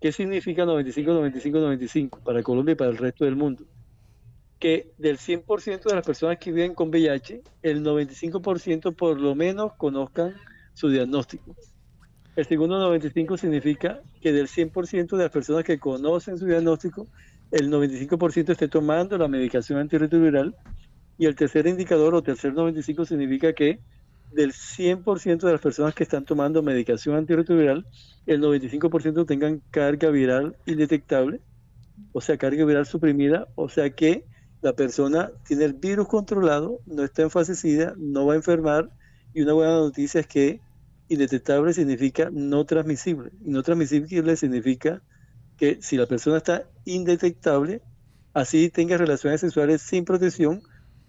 ¿Qué 0.00 0.12
significa 0.12 0.64
95, 0.64 1.12
95, 1.12 1.58
95 1.58 2.20
para 2.24 2.42
Colombia 2.42 2.72
y 2.72 2.76
para 2.76 2.90
el 2.90 2.98
resto 2.98 3.24
del 3.24 3.36
mundo? 3.36 3.64
Que 4.58 4.92
del 4.98 5.18
100% 5.18 5.82
de 5.82 5.94
las 5.94 6.06
personas 6.06 6.38
que 6.38 6.52
viven 6.52 6.74
con 6.74 6.90
VIH, 6.90 7.42
el 7.62 7.82
95% 7.82 8.94
por 8.94 9.20
lo 9.20 9.34
menos 9.34 9.72
conozcan 9.76 10.34
su 10.74 10.88
diagnóstico. 10.88 11.56
El 12.36 12.46
segundo 12.46 12.78
95 12.80 13.36
significa 13.36 14.00
que 14.20 14.32
del 14.32 14.48
100% 14.48 15.16
de 15.16 15.22
las 15.22 15.32
personas 15.32 15.64
que 15.64 15.78
conocen 15.78 16.36
su 16.36 16.46
diagnóstico, 16.46 17.06
el 17.54 17.70
95% 17.70 18.50
esté 18.50 18.66
tomando 18.66 19.16
la 19.16 19.28
medicación 19.28 19.78
antirretroviral. 19.78 20.56
Y 21.16 21.26
el 21.26 21.36
tercer 21.36 21.68
indicador 21.68 22.14
o 22.16 22.22
tercer 22.22 22.52
95 22.52 23.04
significa 23.04 23.52
que 23.52 23.78
del 24.32 24.52
100% 24.52 25.38
de 25.46 25.52
las 25.52 25.60
personas 25.60 25.94
que 25.94 26.02
están 26.02 26.24
tomando 26.24 26.64
medicación 26.64 27.14
antirretroviral, 27.14 27.86
el 28.26 28.42
95% 28.42 29.24
tengan 29.24 29.62
carga 29.70 30.10
viral 30.10 30.56
indetectable, 30.66 31.40
o 32.12 32.20
sea, 32.20 32.36
carga 32.36 32.64
viral 32.64 32.86
suprimida, 32.86 33.46
o 33.54 33.68
sea 33.68 33.90
que 33.90 34.24
la 34.60 34.72
persona 34.72 35.30
tiene 35.46 35.66
el 35.66 35.74
virus 35.74 36.08
controlado, 36.08 36.80
no 36.86 37.04
está 37.04 37.22
enfasecida, 37.22 37.94
no 37.96 38.26
va 38.26 38.32
a 38.32 38.36
enfermar, 38.36 38.90
y 39.32 39.42
una 39.42 39.52
buena 39.52 39.74
noticia 39.74 40.20
es 40.20 40.26
que 40.26 40.60
indetectable 41.08 41.72
significa 41.72 42.30
no 42.32 42.64
transmisible. 42.64 43.30
Y 43.44 43.50
no 43.50 43.62
transmisible 43.62 44.34
significa 44.36 45.00
que 45.56 45.78
si 45.80 45.96
la 45.96 46.06
persona 46.06 46.38
está 46.38 46.64
indetectable, 46.84 47.82
así 48.32 48.70
tenga 48.70 48.96
relaciones 48.96 49.40
sexuales 49.40 49.82
sin 49.82 50.04
protección, 50.04 50.62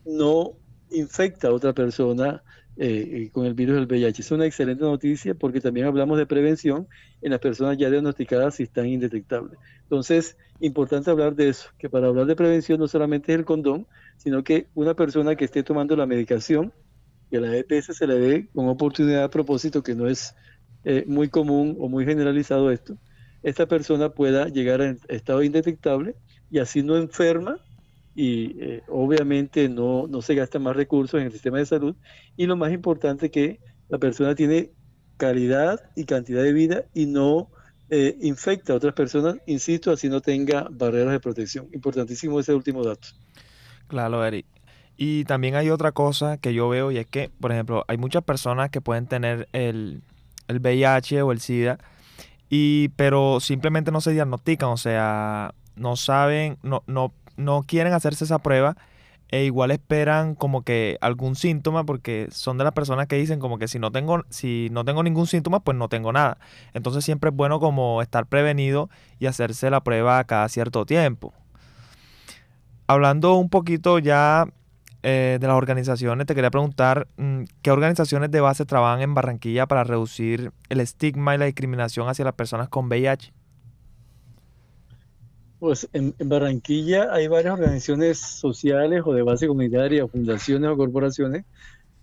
no 0.06 0.52
infecta 0.92 1.48
a 1.48 1.54
otra 1.54 1.74
persona 1.74 2.44
eh, 2.78 3.10
eh, 3.28 3.30
con 3.32 3.46
el 3.46 3.54
virus 3.54 3.76
del 3.76 3.86
VIH. 3.86 4.22
Es 4.22 4.32
una 4.32 4.46
excelente 4.46 4.84
noticia 4.84 5.34
porque 5.34 5.62
también 5.62 5.88
hablamos 5.88 6.18
de 6.18 6.26
prevención 6.26 6.88
en 7.22 7.32
las 7.32 7.40
personas 7.40 7.78
ya 7.78 7.90
diagnosticadas 7.90 8.56
si 8.56 8.64
están 8.64 8.88
indetectables. 8.88 9.58
Entonces, 9.84 10.38
importante 10.60 11.10
hablar 11.10 11.36
de 11.36 11.50
eso, 11.50 11.70
que 11.78 11.90
para 11.90 12.08
hablar 12.08 12.26
de 12.26 12.36
prevención 12.36 12.80
no 12.80 12.88
solamente 12.88 13.32
es 13.32 13.40
el 13.40 13.46
condón, 13.46 13.88
sino 14.18 14.44
que 14.44 14.68
una 14.76 14.94
persona 14.94 15.36
que 15.36 15.46
esté 15.46 15.64
tomando 15.64 15.96
la 15.96 16.06
medicación 16.06 16.74
que 17.30 17.40
la 17.40 17.56
EPS 17.58 17.98
se 17.98 18.08
le 18.08 18.20
dé 18.20 18.48
con 18.54 18.68
oportunidad 18.68 19.24
a 19.24 19.30
propósito, 19.30 19.82
que 19.82 19.96
no 19.96 20.08
es 20.08 20.36
eh, 20.84 21.04
muy 21.08 21.30
común 21.30 21.76
o 21.80 21.90
muy 21.90 22.06
generalizado 22.06 22.72
esto, 22.72 22.98
esta 23.46 23.68
persona 23.68 24.10
pueda 24.10 24.48
llegar 24.48 24.82
a 24.82 24.96
estado 25.08 25.44
indetectable 25.44 26.16
y 26.50 26.58
así 26.58 26.82
no 26.82 26.98
enferma 26.98 27.60
y 28.16 28.60
eh, 28.60 28.82
obviamente 28.88 29.70
no, 29.70 30.08
no 30.08 30.24
se 30.24 30.34
gasta 30.34 30.58
más 30.58 30.76
recursos 30.76 31.20
en 31.20 31.28
el 31.28 31.32
sistema 31.32 31.60
de 31.60 31.68
salud 31.68 31.96
y 32.36 32.48
lo 32.48 32.58
más 32.58 32.74
importante 32.74 33.30
que 33.30 33.60
la 33.88 34.00
persona 34.00 34.34
tiene 34.34 34.72
calidad 35.18 35.80
y 35.96 36.06
cantidad 36.06 36.42
de 36.42 36.54
vida 36.54 36.86
y 36.96 37.06
no 37.06 37.52
eh, 37.92 38.18
infecta 38.22 38.74
a 38.74 38.78
otras 38.78 38.96
personas, 38.96 39.36
insisto, 39.46 39.92
así 39.92 40.10
no 40.10 40.22
tenga 40.22 40.68
barreras 40.72 41.12
de 41.12 41.20
protección. 41.20 41.68
Importantísimo 41.72 42.40
ese 42.40 42.52
último 42.52 42.84
dato. 42.84 43.10
Claro, 43.88 44.26
Eric. 44.26 44.48
Y 44.98 45.24
también 45.26 45.54
hay 45.54 45.70
otra 45.70 45.92
cosa 45.92 46.38
que 46.38 46.56
yo 46.56 46.68
veo 46.68 46.90
y 46.92 46.98
es 46.98 47.06
que, 47.06 47.30
por 47.40 47.52
ejemplo, 47.52 47.86
hay 47.88 47.98
muchas 47.98 48.24
personas 48.24 48.72
que 48.72 48.82
pueden 48.82 49.06
tener 49.06 49.48
el, 49.52 50.02
el 50.48 50.60
VIH 50.60 51.22
o 51.22 51.32
el 51.32 51.40
SIDA, 51.40 51.78
y, 52.50 52.90
pero 52.90 53.40
simplemente 53.40 53.92
no 53.92 54.02
se 54.02 54.12
diagnostican, 54.12 54.70
o 54.70 54.78
sea, 54.78 55.54
no 55.76 55.96
saben, 55.96 56.58
no, 56.64 56.84
no, 56.88 57.14
no 57.38 57.64
quieren 57.64 57.94
hacerse 57.94 58.26
esa 58.26 58.40
prueba 58.40 58.78
e 59.30 59.44
igual 59.44 59.72
esperan 59.72 60.36
como 60.36 60.62
que 60.62 60.98
algún 61.02 61.36
síntoma 61.36 61.84
porque 61.84 62.28
son 62.32 62.58
de 62.58 62.64
las 62.64 62.74
personas 62.74 63.08
que 63.08 63.16
dicen 63.18 63.40
como 63.40 63.58
que 63.58 63.68
si 63.68 63.80
no 63.80 63.92
tengo 63.92 64.24
si 64.30 64.70
no 64.72 64.86
tengo 64.86 65.02
ningún 65.04 65.28
síntoma 65.28 65.60
pues 65.60 65.76
no 65.78 65.90
tengo 65.90 66.14
nada. 66.14 66.38
Entonces 66.74 67.04
siempre 67.04 67.32
es 67.32 67.36
bueno 67.36 67.60
como 67.60 68.02
estar 68.02 68.28
prevenido 68.28 68.90
y 69.20 69.26
hacerse 69.26 69.70
la 69.70 69.82
prueba 69.82 70.24
cada 70.26 70.48
cierto 70.50 70.86
tiempo. 70.86 71.34
Hablando 72.88 73.34
un 73.36 73.50
poquito 73.50 73.98
ya 74.00 74.48
eh, 75.08 75.38
de 75.40 75.48
las 75.48 75.56
organizaciones, 75.56 76.26
te 76.26 76.34
quería 76.34 76.50
preguntar 76.50 77.08
mm, 77.18 77.44
qué 77.62 77.70
organizaciones 77.70 78.32
de 78.32 78.42
base 78.42 78.66
trabajan 78.66 79.04
en 79.04 79.14
Barranquilla 79.14 79.68
para 79.68 79.84
reducir 79.84 80.52
el 80.68 80.80
estigma 80.80 81.36
y 81.36 81.38
la 81.38 81.46
discriminación 81.46 82.10
hacia 82.10 82.26
las 82.26 82.34
personas 82.34 82.70
con 82.70 82.88
VIH. 82.88 83.32
Pues 85.60 85.88
en, 85.94 86.16
Barranquilla 86.18 87.14
hay 87.14 87.28
varias 87.28 87.54
organizaciones 87.54 88.18
sociales 88.18 89.04
o 89.06 89.14
de 89.14 89.22
base 89.22 89.46
comunitaria, 89.46 90.08
fundaciones 90.08 90.72
o 90.72 90.76
corporaciones 90.76 91.46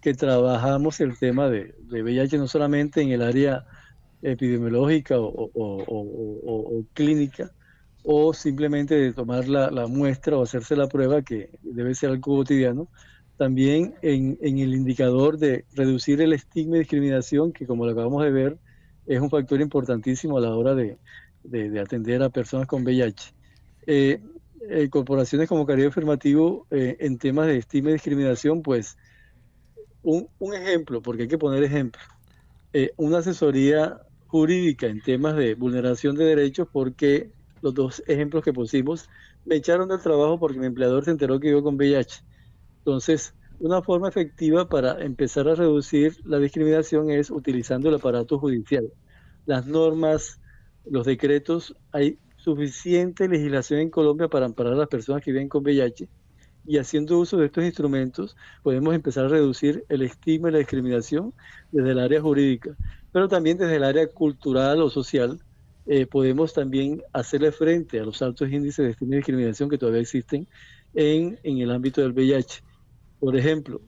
que 0.01 0.15
trabajamos 0.15 1.01
el 1.01 1.19
tema 1.19 1.49
de, 1.49 1.75
VIH 1.91 2.39
no 2.39 2.47
solamente 2.47 3.03
en 3.03 3.11
el 3.11 3.23
área 3.23 3.67
epidemiológica 4.23 5.17
o 5.19 6.85
clínica, 6.95 7.51
o 8.05 8.35
simplemente 8.35 8.95
de 8.95 9.13
tomar 9.13 9.49
la, 9.49 9.87
muestra 9.87 10.37
o 10.37 10.43
hacerse 10.43 10.77
la 10.77 10.89
prueba, 10.89 11.23
que 11.23 11.51
debe 11.63 11.95
ser 11.95 12.11
algo 12.11 12.37
cotidiano. 12.39 12.89
También 13.37 13.95
en, 14.03 14.39
el 14.41 14.75
indicador 14.75 15.39
de 15.39 15.65
reducir 15.73 16.21
el 16.21 16.33
estigma 16.33 16.77
y 16.77 16.81
discriminación, 16.81 17.53
que 17.53 17.67
como 17.67 17.87
lo 17.87 17.93
acabamos 17.93 18.25
de 18.25 18.31
ver, 18.31 18.59
es 19.07 19.21
un 19.21 19.31
factor 19.31 19.61
importantísimo 19.61 20.39
a 20.39 20.41
la 20.41 20.55
hora 20.55 20.75
de, 20.75 20.99
atender 21.81 22.23
a 22.23 22.31
personas 22.31 22.67
con 22.67 22.85
VIH. 22.85 23.35
Eh, 23.87 24.21
eh, 24.69 24.89
corporaciones 24.91 25.49
como 25.49 25.67
Caribe 25.67 25.89
Afirmativo 25.89 26.69
eh, 26.71 26.97
en 27.01 27.19
temas 27.19 27.49
de 27.49 27.59
estigma 27.59 27.91
y 27.91 27.95
discriminación, 27.95 28.63
pues 28.63 28.97
un, 30.03 30.29
un 30.39 30.55
ejemplo, 30.55 31.03
porque 31.03 31.23
hay 31.23 31.29
que 31.29 31.39
poner 31.39 31.63
ejemplo, 31.63 32.03
una 32.97 33.19
asesoría 33.19 34.01
jurídica 34.27 34.87
en 34.87 35.01
temas 35.03 35.37
de 35.37 35.55
vulneración 35.55 36.17
de 36.17 36.25
derechos 36.25 36.67
porque 36.73 37.31
los 37.63 37.75
dos 37.75 38.03
ejemplos 38.07 38.45
que 38.45 38.53
pusimos, 38.53 39.09
me 39.45 39.57
echaron 39.57 39.89
del 39.89 40.01
trabajo 40.01 40.39
porque 40.39 40.59
mi 40.59 40.67
empleador 40.67 41.05
se 41.05 41.13
enteró 41.13 41.41
que 41.41 41.49
iba 41.49 41.63
con 41.63 41.77
VIH. 41.77 42.23
Entonces, 42.79 43.35
una 43.61 43.81
forma 43.81 44.09
efectiva 44.09 44.69
para 44.69 45.03
empezar 45.03 45.49
a 45.49 45.55
reducir 45.55 46.19
la 46.25 46.39
discriminación 46.39 47.11
es 47.11 47.31
utilizando 47.31 47.89
el 47.89 47.95
aparato 47.95 48.39
judicial. 48.39 48.93
Las 49.47 49.67
normas, 49.67 50.41
los 50.85 51.07
decretos, 51.07 51.75
hay 51.93 52.19
suficiente 52.37 53.29
legislación 53.29 53.81
en 53.81 53.91
Colombia 53.91 54.29
para 54.29 54.47
amparar 54.47 54.73
a 54.75 54.77
las 54.77 54.89
personas 54.89 55.23
que 55.23 55.33
viven 55.33 55.49
con 55.49 55.63
VIH 55.63 56.09
y 56.67 56.79
haciendo 56.79 57.19
uso 57.19 57.37
de 57.37 57.47
estos 57.47 57.65
instrumentos 57.65 58.37
podemos 58.63 58.95
empezar 58.95 59.27
a 59.27 59.29
reducir 59.29 59.85
el 59.89 60.03
estigma 60.03 60.49
y 60.49 60.53
la 60.53 60.59
discriminación 60.59 61.35
desde 61.71 61.91
el 61.91 61.99
área 61.99 62.21
jurídica, 62.21 62.77
pero 63.13 63.29
también 63.29 63.59
desde 63.59 63.77
el 63.77 63.85
área 63.85 64.07
cultural 64.09 64.81
o 64.81 64.91
social. 64.91 65.41
Eh, 65.87 66.07
podemos 66.07 66.53
también 66.53 67.03
hacerle 67.13 67.51
frente 67.51 67.99
a 67.99 68.05
los 68.05 68.23
altos 68.23 68.51
índices 68.51 68.97
de 68.99 69.07
discriminación 69.17 69.69
que 69.69 69.79
todavía 69.79 70.01
existen 70.01 70.47
en, 70.95 71.39
en 71.43 71.59
el 71.59 71.71
ámbito 71.71 72.01
del 72.01 72.13
VIH. 72.13 72.63
Por 73.19 73.37
ejemplo, 73.37 73.81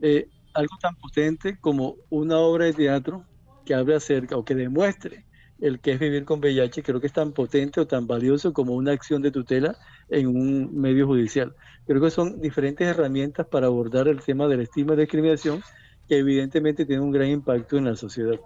eh, 0.00 0.28
algo 0.54 0.76
tan 0.80 0.94
potente 0.96 1.58
como 1.60 1.96
una 2.10 2.38
obra 2.38 2.66
de 2.66 2.72
teatro 2.72 3.24
que 3.64 3.74
hable 3.74 3.94
acerca 3.94 4.36
o 4.36 4.44
que 4.44 4.54
demuestre 4.54 5.24
el 5.60 5.80
que 5.80 5.92
es 5.92 6.00
vivir 6.00 6.24
con 6.24 6.40
VIH, 6.40 6.82
creo 6.82 7.00
que 7.00 7.06
es 7.06 7.12
tan 7.12 7.32
potente 7.32 7.80
o 7.80 7.86
tan 7.86 8.06
valioso 8.06 8.52
como 8.52 8.74
una 8.74 8.92
acción 8.92 9.22
de 9.22 9.30
tutela 9.30 9.76
en 10.08 10.26
un 10.26 10.78
medio 10.78 11.06
judicial. 11.06 11.54
Creo 11.86 12.00
que 12.00 12.10
son 12.10 12.40
diferentes 12.40 12.86
herramientas 12.86 13.46
para 13.46 13.66
abordar 13.66 14.08
el 14.08 14.20
tema 14.20 14.46
del 14.48 14.60
estigma 14.60 14.94
y 14.94 14.98
discriminación 14.98 15.62
que 16.08 16.18
evidentemente 16.18 16.84
tiene 16.84 17.02
un 17.02 17.12
gran 17.12 17.28
impacto 17.28 17.76
en 17.76 17.84
la 17.84 17.96
sociedad. 17.96 18.38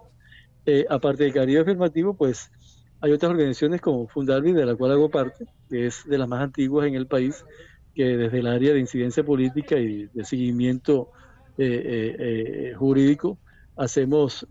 Eh, 0.67 0.85
aparte 0.89 1.25
del 1.25 1.33
Caribe 1.33 1.61
Afirmativo, 1.61 2.15
pues 2.15 2.51
hay 3.01 3.13
otras 3.13 3.31
organizaciones 3.31 3.81
como 3.81 4.09
Fundalvi, 4.09 4.53
de 4.53 4.67
la 4.67 4.75
cual 4.75 4.93
hago 4.93 5.11
parte, 5.11 5.47
que 5.69 5.87
es 5.87 6.05
de 6.07 6.19
las 6.19 6.29
más 6.29 6.43
antiguas 6.43 6.87
en 6.87 6.95
el 6.95 7.07
país, 7.07 7.45
que 7.95 8.17
desde 8.17 8.39
el 8.39 8.47
área 8.47 8.73
de 8.73 8.81
incidencia 8.81 9.25
política 9.25 9.77
y 9.77 10.07
de 10.07 10.25
seguimiento 10.25 11.11
eh, 11.57 12.17
eh, 12.19 12.75
jurídico 12.77 13.39
hacemos 13.77 14.47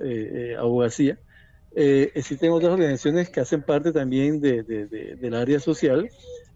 abogacía. 0.57 1.19
Eh, 1.79 2.12
existen 2.15 2.51
otras 2.51 2.71
organizaciones 2.73 3.29
que 3.29 3.39
hacen 3.39 3.62
parte 3.62 3.91
también 3.91 4.41
de, 4.41 4.63
del 4.63 5.33
área 5.36 5.60
social, 5.60 6.10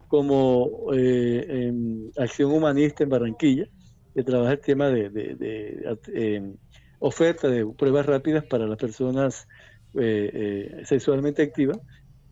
como 0.08 0.88
eh, 0.93 1.71
Acción 2.17 2.51
Humanista 2.51 3.04
en 3.04 3.10
Barranquilla, 3.10 3.67
que 4.15 4.23
trabaja 4.23 4.54
el 4.54 4.62
tema 4.62 4.89
de, 4.89 5.93
em, 6.08 6.56
oferta 6.97 7.49
de 7.49 7.67
pruebas 7.67 8.08
rápidas 8.08 8.45
para 8.45 8.65
las 8.65 8.80
personas 8.80 9.47
eh, 9.95 10.82
sexualmente 10.86 11.41
activas. 11.43 11.80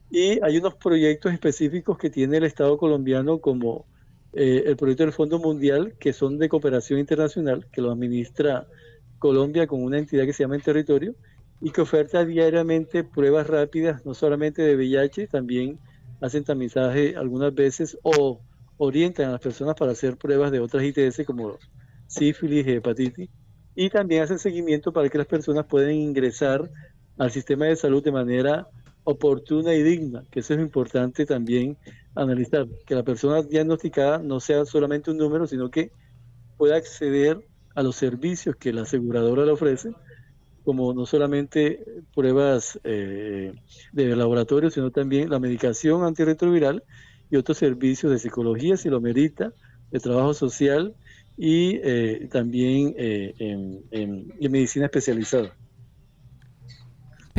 Y 0.09 0.39
hay 0.43 0.57
unos 0.57 0.75
proyectos 0.75 1.33
específicos 1.33 1.97
que 1.97 2.09
tiene 2.09 2.37
el 2.37 2.43
Estado 2.43 2.77
colombiano 2.77 3.39
como 3.39 3.85
el 4.31 4.77
proyecto 4.77 5.03
del 5.03 5.13
Fondo 5.13 5.39
Mundial, 5.39 5.95
que 5.99 6.13
son 6.13 6.37
de 6.37 6.49
cooperación 6.49 6.99
internacional, 6.99 7.65
que 7.71 7.81
lo 7.81 7.91
administra 7.91 8.67
Colombia 9.17 9.65
con 9.65 9.83
una 9.83 9.97
entidad 9.97 10.25
que 10.25 10.33
se 10.33 10.43
llama 10.43 10.55
En 10.55 10.61
Territorio, 10.61 11.15
y 11.61 11.71
que 11.71 11.81
oferta 11.81 12.25
diariamente 12.25 13.03
pruebas 13.03 13.47
rápidas, 13.47 14.05
no 14.05 14.13
solamente 14.13 14.61
de 14.61 14.75
VIH, 14.75 15.27
también 15.27 15.79
hacen 16.21 16.43
tamizaje 16.43 17.15
algunas 17.15 17.53
veces 17.53 17.97
o 18.03 18.41
orientan 18.77 19.27
a 19.27 19.31
las 19.33 19.41
personas 19.41 19.75
para 19.75 19.91
hacer 19.91 20.17
pruebas 20.17 20.51
de 20.51 20.59
otras 20.59 20.83
ITS 20.83 21.25
como 21.25 21.57
sífilis 22.07 22.65
y 22.65 22.71
hepatitis. 22.71 23.29
Y 23.75 23.89
también 23.89 24.23
hacen 24.23 24.39
seguimiento 24.39 24.91
para 24.91 25.09
que 25.09 25.17
las 25.17 25.27
personas 25.27 25.65
puedan 25.65 25.91
ingresar 25.91 26.69
al 27.19 27.29
sistema 27.29 27.65
de 27.65 27.75
salud 27.75 28.03
de 28.03 28.11
manera 28.11 28.67
oportuna 29.03 29.75
y 29.75 29.83
digna, 29.83 30.23
que 30.31 30.39
eso 30.39 30.55
es 30.55 30.59
importante 30.59 31.25
también 31.25 31.77
analizar, 32.15 32.67
que 32.85 32.95
la 32.95 33.03
persona 33.03 33.43
diagnosticada 33.43 34.17
no 34.17 34.39
sea 34.39 34.65
solamente 34.65 35.11
un 35.11 35.17
número, 35.17 35.45
sino 35.45 35.69
que 35.69 35.91
pueda 36.57 36.75
acceder 36.75 37.45
a 37.75 37.83
los 37.83 37.95
servicios 37.95 38.55
que 38.55 38.73
la 38.73 38.81
aseguradora 38.81 39.45
le 39.45 39.51
ofrece 39.51 39.91
como 40.63 40.93
no 40.93 41.05
solamente 41.05 41.83
pruebas 42.13 42.79
eh, 42.83 43.53
de 43.91 44.15
laboratorio, 44.15 44.69
sino 44.69 44.91
también 44.91 45.29
la 45.29 45.39
medicación 45.39 46.03
antirretroviral 46.03 46.83
y 47.31 47.37
otros 47.37 47.57
servicios 47.57 48.11
de 48.11 48.19
psicología, 48.19 48.77
si 48.77 48.89
lo 48.89 49.01
merita, 49.01 49.53
de 49.91 49.99
trabajo 49.99 50.33
social 50.33 50.93
y 51.37 51.79
eh, 51.81 52.27
también 52.31 52.93
eh, 52.97 53.33
en, 53.39 54.51
medicina 54.51 54.85
especializada. 54.85 55.55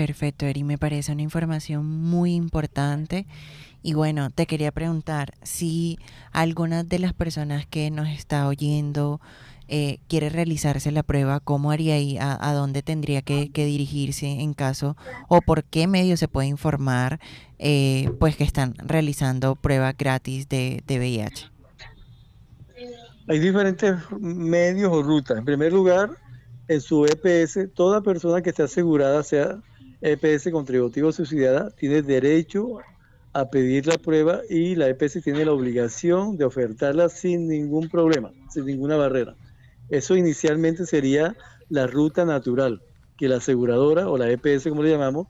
Perfecto, 0.00 0.46
Eri, 0.46 0.64
me 0.64 0.78
parece 0.78 1.12
una 1.12 1.20
información 1.20 1.84
muy 1.84 2.34
importante. 2.34 3.26
Y 3.82 3.92
bueno, 3.92 4.30
te 4.30 4.46
quería 4.46 4.72
preguntar 4.72 5.34
si 5.42 5.98
algunas 6.32 6.88
de 6.88 6.98
las 6.98 7.12
personas 7.12 7.66
que 7.66 7.90
nos 7.90 8.08
está 8.08 8.48
oyendo 8.48 9.20
eh, 9.68 9.98
quiere 10.08 10.30
realizarse 10.30 10.90
la 10.90 11.02
prueba, 11.02 11.38
¿cómo 11.40 11.70
haría 11.70 11.96
ahí? 11.96 12.16
¿A, 12.18 12.50
dónde 12.54 12.80
tendría 12.80 13.20
que, 13.20 13.50
dirigirse 13.52 14.26
en 14.26 14.54
caso? 14.54 14.96
¿O 15.28 15.42
por 15.42 15.64
qué 15.64 15.86
medio 15.86 16.16
se 16.16 16.28
puede 16.28 16.48
informar 16.48 17.20
eh, 17.58 18.10
pues 18.18 18.36
que 18.36 18.44
están 18.44 18.76
realizando 18.78 19.54
pruebas 19.54 19.94
gratis 19.98 20.48
de, 20.48 20.82
de 20.86 20.98
VIH? 20.98 21.50
Hay 23.28 23.38
diferentes 23.38 23.96
medios 24.18 24.90
o 24.94 25.02
rutas. 25.02 25.36
En 25.36 25.44
primer 25.44 25.74
lugar, 25.74 26.16
en 26.68 26.80
su 26.80 27.04
EPS, 27.04 27.68
toda 27.74 28.00
persona 28.00 28.40
que 28.40 28.48
esté 28.48 28.62
asegurada, 28.62 29.22
sea 29.22 29.60
EPS 30.00 30.50
contributivo 30.50 31.12
subsidiada, 31.12 31.70
tiene 31.70 32.02
derecho 32.02 32.78
a 33.32 33.50
pedir 33.50 33.86
la 33.86 33.98
prueba 33.98 34.40
y 34.48 34.74
la 34.74 34.88
EPS 34.88 35.22
tiene 35.22 35.44
la 35.44 35.52
obligación 35.52 36.36
de 36.36 36.44
ofertarla 36.44 37.08
sin 37.08 37.48
ningún 37.48 37.88
problema, 37.88 38.32
sin 38.48 38.66
ninguna 38.66 38.96
barrera. 38.96 39.36
Eso 39.88 40.16
inicialmente 40.16 40.86
sería 40.86 41.36
la 41.68 41.86
ruta 41.86 42.24
natural, 42.24 42.82
que 43.16 43.28
la 43.28 43.36
aseguradora 43.36 44.08
o 44.08 44.16
la 44.16 44.30
EPS, 44.30 44.68
como 44.68 44.82
le 44.82 44.90
llamamos, 44.90 45.28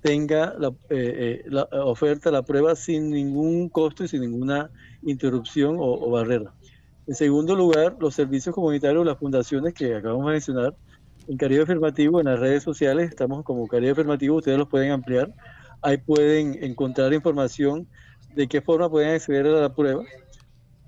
tenga 0.00 0.54
la, 0.58 0.68
eh, 0.90 1.42
eh, 1.44 1.56
oferta, 1.72 2.30
la 2.30 2.42
prueba 2.42 2.74
sin 2.76 3.10
ningún 3.10 3.68
costo 3.68 4.04
y 4.04 4.08
sin 4.08 4.20
ninguna 4.20 4.70
interrupción 5.02 5.76
o, 5.78 6.10
barrera. 6.10 6.52
En 7.06 7.14
segundo 7.14 7.56
lugar, 7.56 7.96
los 8.00 8.14
servicios 8.14 8.54
comunitarios, 8.54 9.04
las 9.04 9.18
fundaciones 9.18 9.74
que 9.74 9.94
acabamos 9.94 10.26
de 10.26 10.32
mencionar, 10.32 10.76
en 11.28 11.36
Caribe 11.36 11.62
Afirmativo, 11.62 12.20
en 12.20 12.26
las 12.26 12.40
redes 12.40 12.62
sociales, 12.62 13.10
estamos 13.10 13.44
como 13.44 13.66
Caribe 13.66 13.92
Afirmativo, 13.92 14.36
ustedes 14.36 14.58
los 14.58 14.68
pueden 14.68 14.90
ampliar. 14.90 15.32
Ahí 15.82 15.98
pueden 15.98 16.62
encontrar 16.64 17.12
información 17.12 17.86
de 18.34 18.48
qué 18.48 18.62
forma 18.62 18.90
pueden 18.90 19.14
acceder 19.14 19.46
a 19.46 19.60
la 19.60 19.74
prueba 19.74 20.02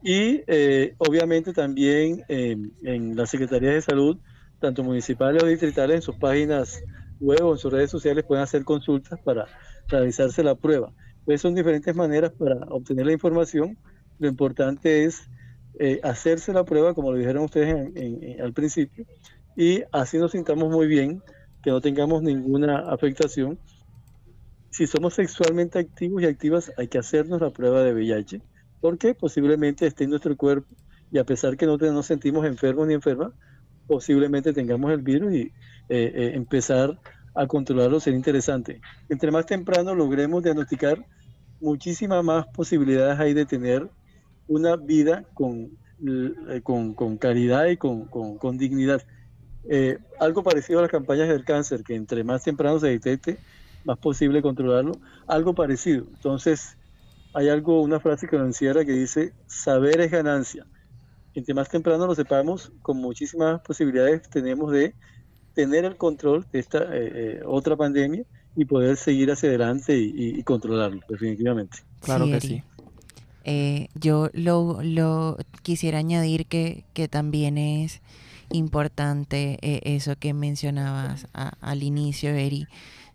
y 0.03 0.43
eh, 0.47 0.95
obviamente 0.99 1.53
también 1.53 2.25
en 2.29 3.17
las 3.17 3.31
Secretarías 3.31 3.75
de 3.75 3.83
Salud, 3.83 4.19
tanto 4.59 4.83
municipales 4.83 5.43
o 5.43 5.47
distritales, 5.47 5.97
en 5.97 6.03
sus 6.03 6.17
páginas 6.17 6.83
web 7.21 7.45
o 7.45 7.53
en 7.53 7.59
sus 7.59 7.73
redes 7.73 7.91
sociales 7.91 8.25
pueden 8.25 8.43
hacer 8.43 8.65
consultas 8.65 9.21
para 9.23 9.47
realizarse 9.89 10.43
la 10.43 10.55
prueba. 10.55 10.93
Entonces 11.19 11.43
son 11.43 11.55
diferentes 11.55 11.95
maneras 11.95 12.33
para 12.33 12.57
obtener 12.71 13.07
la 13.07 13.13
información. 13.13 13.77
Lo 14.19 14.29
importante 14.29 15.05
es 15.05 15.29
eh, 15.79 16.01
hacerse 16.03 16.53
la 16.53 16.65
prueba, 16.65 16.95
como 16.95 17.13
lo 17.13 17.19
dijeron 17.19 17.45
ustedes 17.45 18.41
al 18.41 18.53
principio, 18.55 19.05
y 19.57 19.83
así 19.93 20.19
nos 20.19 20.33
sintamos 20.33 20.71
muy 20.71 20.87
bien, 20.87 21.23
que 21.63 21.71
no 21.71 21.81
tengamos 21.81 22.23
ninguna 22.23 22.79
afectación. 22.91 23.59
Si 24.71 24.87
somos 24.87 25.15
sexualmente 25.15 25.79
activos 25.79 26.23
y 26.23 26.27
activas, 26.27 26.73
hay 26.77 26.89
que 26.89 26.99
hacernos 26.99 27.41
la 27.41 27.51
prueba 27.51 27.83
de 27.83 27.93
VIH 27.93 28.41
porque 28.81 29.15
posiblemente 29.15 29.87
esté 29.87 30.05
en 30.05 30.11
nuestro 30.11 30.37
cuerpo 30.37 30.69
y 31.13 31.19
a 31.19 31.25
pesar 31.25 31.57
que 31.57 31.67
no 31.67 31.77
nos 31.77 32.07
sentimos 32.07 32.47
enfermos 32.47 32.87
ni 32.87 32.95
enfermas, 32.95 33.33
posiblemente 33.87 34.53
tengamos 34.53 34.93
el 34.93 35.03
virus 35.03 35.33
y 35.35 35.43
eh, 35.43 35.53
eh, 35.89 36.33
empezar 36.35 36.99
a 37.35 37.47
controlarlo 37.47 38.01
sería 38.01 38.17
interesante. 38.17 38.81
Entre 39.09 39.31
más 39.31 39.47
temprano 39.47 39.95
logremos 39.95 40.43
diagnosticar, 40.43 41.05
muchísimas 41.61 42.25
más 42.25 42.47
posibilidades 42.49 43.19
hay 43.19 43.35
de 43.35 43.45
tener 43.45 43.89
una 44.47 44.77
vida 44.77 45.25
con, 45.35 45.71
eh, 46.07 46.61
con, 46.63 46.95
con 46.95 47.19
caridad 47.19 47.67
y 47.67 47.77
con, 47.77 48.07
con 48.07 48.57
dignidad. 48.57 49.03
Algo 50.19 50.43
parecido 50.43 50.79
a 50.79 50.83
las 50.83 50.91
campañas 50.91 51.29
del 51.29 51.45
cáncer, 51.45 51.83
que 51.83 51.95
entre 51.95 52.25
más 52.25 52.43
temprano 52.43 52.79
se 52.79 52.89
detecte, 52.89 53.39
más 53.85 53.99
posible 53.99 54.43
controlarlo. 54.43 54.93
Algo 55.27 55.55
parecido. 55.55 56.07
Entonces, 56.15 56.77
hay 57.33 57.49
algo, 57.49 57.83
una 57.83 58.01
frase 58.01 58.27
que 58.27 58.37
lo 58.37 58.45
encierra 58.45 58.85
que 58.85 58.93
dice, 58.93 59.33
saber 59.47 60.01
es 60.01 60.11
ganancia. 60.11 60.67
Entre 61.35 61.55
más 61.55 61.69
temprano 61.69 62.07
lo 62.07 62.15
sepamos, 62.15 62.73
con 62.83 62.97
muchísimas 62.99 63.61
posibilidades 63.61 64.29
tenemos 64.29 64.73
de 64.73 64.95
tener 65.55 65.85
el 65.85 65.97
control 65.97 66.47
de 66.53 66.59
esta 66.59 66.79
eh, 66.79 67.13
eh, 67.15 67.43
otra 67.45 67.77
pandemia 67.77 68.25
y 68.57 68.65
poder 68.65 68.97
seguir 68.97 69.31
hacia 69.31 69.49
adelante 69.49 69.97
y, 69.97 70.43
controlarlo, 70.43 71.01
definitivamente. 71.09 71.79
Claro 72.01 72.27
que 72.27 72.41
sí. 72.41 72.63
Eh, 73.45 73.89
yo 73.95 74.29
lo, 74.33 74.81
lo, 74.83 75.39
quisiera 75.63 75.99
añadir 75.99 76.47
que, 76.47 76.85
que 76.93 77.09
también 77.09 77.59
es 77.59 78.01
importante 78.51 79.59
eso 79.63 80.17
que 80.17 80.35
mencionabas 80.35 81.27
al 81.33 81.83
inicio, 81.83 82.31
Eri, 82.31 82.67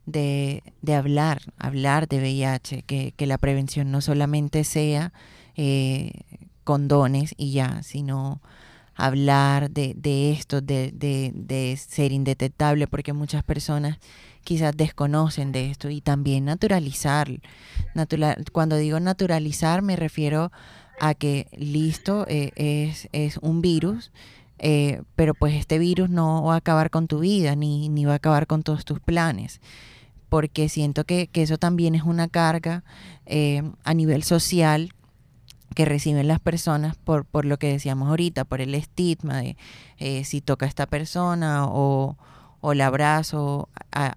de, 0.05 0.61
hablar, 0.95 1.41
hablar 1.57 2.07
de 2.07 2.19
VIH, 2.19 2.83
que, 2.83 3.13
la 3.25 3.37
prevención 3.37 3.91
no 3.91 4.01
solamente 4.01 4.63
sea 4.63 5.13
eh, 5.55 6.11
condones 6.63 7.33
y 7.37 7.51
ya, 7.51 7.81
sino 7.83 8.41
hablar 8.95 9.71
de, 9.71 9.93
de 9.95 10.31
esto, 10.31 10.61
de, 10.61 10.91
de, 10.93 11.77
ser 11.77 12.11
indetectable, 12.11 12.87
porque 12.87 13.13
muchas 13.13 13.43
personas 13.43 13.97
quizás 14.43 14.77
desconocen 14.77 15.51
de 15.51 15.71
esto 15.71 15.89
y 15.89 16.01
también 16.01 16.45
naturalizar. 16.45 17.27
cuando 18.51 18.77
digo 18.77 18.99
naturalizar 18.99 19.81
me 19.81 19.95
refiero 19.95 20.51
a 20.99 21.13
que 21.13 21.47
listo 21.57 22.25
eh, 22.29 22.51
es, 22.55 23.09
es, 23.11 23.37
un 23.41 23.61
virus, 23.61 24.11
eh, 24.59 25.01
pero 25.15 25.33
pues 25.33 25.53
este 25.55 25.79
virus 25.79 26.09
no 26.09 26.43
va 26.43 26.53
a 26.55 26.57
acabar 26.57 26.89
con 26.89 27.07
tu 27.07 27.19
vida 27.19 27.55
ni, 27.55 27.89
ni 27.89 28.05
va 28.05 28.13
a 28.13 28.17
acabar 28.17 28.47
con 28.47 28.63
todos 28.63 28.85
tus 28.85 28.99
planes 28.99 29.59
porque 30.29 30.69
siento 30.69 31.05
que, 31.05 31.27
que 31.27 31.43
eso 31.43 31.57
también 31.57 31.95
es 31.95 32.03
una 32.03 32.27
carga 32.27 32.83
eh, 33.25 33.63
a 33.83 33.93
nivel 33.93 34.23
social 34.23 34.93
que 35.73 35.85
reciben 35.85 36.27
las 36.27 36.39
personas 36.39 36.95
por, 36.95 37.25
por 37.25 37.45
lo 37.45 37.57
que 37.57 37.67
decíamos 37.67 38.09
ahorita, 38.09 38.45
por 38.45 38.61
el 38.61 38.75
estigma 38.75 39.37
de 39.37 39.57
eh, 39.97 40.23
si 40.23 40.41
toca 40.41 40.65
a 40.65 40.69
esta 40.69 40.87
persona 40.87 41.65
o, 41.67 42.17
o 42.61 42.73
la 42.73 42.87
abrazo. 42.87 43.69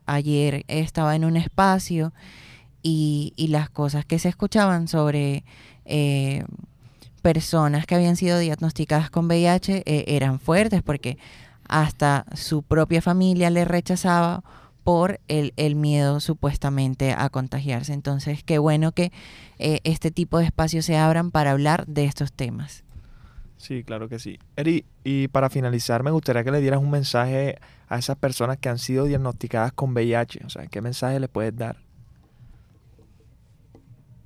ayer 0.06 0.64
estaba 0.68 1.16
en 1.16 1.24
un 1.24 1.36
espacio 1.36 2.12
y, 2.82 3.32
y, 3.36 3.48
las 3.48 3.70
cosas 3.70 4.04
que 4.04 4.18
se 4.18 4.28
escuchaban 4.28 4.88
sobre 4.88 5.44
personas 7.18 7.86
que 7.86 7.94
habían 7.94 8.16
sido 8.16 8.38
diagnosticadas 8.38 9.10
con 9.10 9.26
VIH 9.26 9.82
eh, 9.84 10.04
eran 10.08 10.40
fuertes 10.40 10.82
porque 10.82 11.18
hasta 11.68 12.24
su 12.34 12.62
propia 12.62 13.02
familia 13.02 13.50
le 13.50 13.64
rechazaba 13.64 14.42
por 14.84 15.20
el, 15.28 15.52
el, 15.56 15.74
miedo 15.74 16.18
supuestamente 16.18 17.12
a 17.12 17.28
contagiarse. 17.28 17.92
Entonces, 17.92 18.42
qué 18.42 18.58
bueno 18.58 18.92
que 18.92 19.12
eh, 19.58 19.80
este 19.84 20.10
tipo 20.10 20.38
de 20.38 20.46
espacios 20.46 20.86
se 20.86 20.96
abran 20.96 21.30
para 21.30 21.50
hablar 21.50 21.86
de 21.86 22.06
estos 22.06 22.32
temas. 22.32 22.84
Sí, 23.58 23.84
claro 23.84 24.08
que 24.08 24.18
sí. 24.18 24.38
Eri, 24.56 24.86
y 25.04 25.28
para 25.28 25.50
finalizar, 25.50 26.02
me 26.02 26.10
gustaría 26.10 26.42
que 26.42 26.52
le 26.52 26.60
dieras 26.60 26.80
un 26.80 26.90
mensaje 26.90 27.58
a 27.88 27.98
esas 27.98 28.16
personas 28.16 28.56
que 28.56 28.68
han 28.70 28.78
sido 28.78 29.04
diagnosticadas 29.04 29.72
con 29.72 29.92
VIH. 29.92 30.46
O 30.46 30.48
sea, 30.48 30.66
¿qué 30.68 30.80
mensaje 30.80 31.20
le 31.20 31.28
puedes 31.28 31.54
dar? 31.54 31.76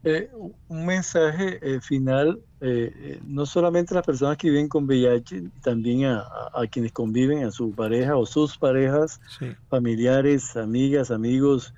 Eh, 0.04 0.28
un 0.66 0.86
mensaje 0.86 1.60
eh, 1.62 1.80
final, 1.80 2.42
eh, 2.60 3.20
no 3.24 3.46
solamente 3.46 3.94
a 3.94 3.98
las 3.98 4.06
personas 4.06 4.36
que 4.36 4.50
viven 4.50 4.68
con 4.68 4.84
VIH, 4.84 5.50
también 5.62 6.06
a, 6.06 6.26
quienes 6.70 6.92
conviven, 6.92 7.44
a 7.44 7.52
su 7.52 7.72
pareja 7.72 8.16
o 8.16 8.26
sus 8.26 8.58
parejas, 8.58 9.20
familiares, 9.68 10.56
amigas, 10.56 11.12
amigos, 11.12 11.72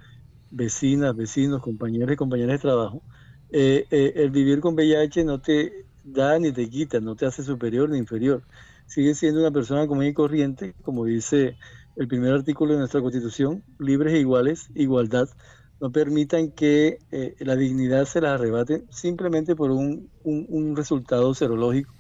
vecinas, 0.51 1.15
vecinos, 1.15 1.61
compañeros 1.61 2.15
y 2.15 2.17
compañeras 2.17 2.55
de 2.55 2.59
trabajo. 2.61 3.03
el 3.51 4.31
vivir 4.31 4.61
con 4.61 4.75
VIH 4.75 5.25
no 5.25 5.41
te 5.41 5.87
da 6.03 6.39
ni 6.39 6.51
te 6.53 6.69
quita, 6.71 7.01
no 7.01 7.17
te 7.17 7.27
hace 7.27 7.43
superior 7.43 7.91
ni 7.91 7.99
inferior. 7.99 8.43
Sigue 8.87 9.15
siendo 9.15 9.41
una 9.41 9.51
persona 9.51 9.87
común 9.87 10.07
y 10.07 10.15
corriente, 10.15 10.75
como 10.83 11.05
dice 11.05 11.59
el 11.97 12.09
primer 12.09 12.33
artículo 12.33 12.73
de 12.73 12.79
nuestra 12.79 13.03
Constitución, 13.03 13.63
libres 13.79 14.15
e 14.15 14.19
iguales, 14.21 14.69
igualdad 14.75 15.29
no 15.85 15.93
permitan 15.93 16.51
que 16.51 16.99
eh, 17.13 17.35
la 17.41 17.57
dignidad 17.57 18.07
se 18.07 18.23
la 18.23 18.33
arrebate 18.33 18.85
simplemente 18.89 19.55
por 19.55 19.71
un, 19.71 20.09
resultado 20.75 21.35
serológico. 21.35 21.93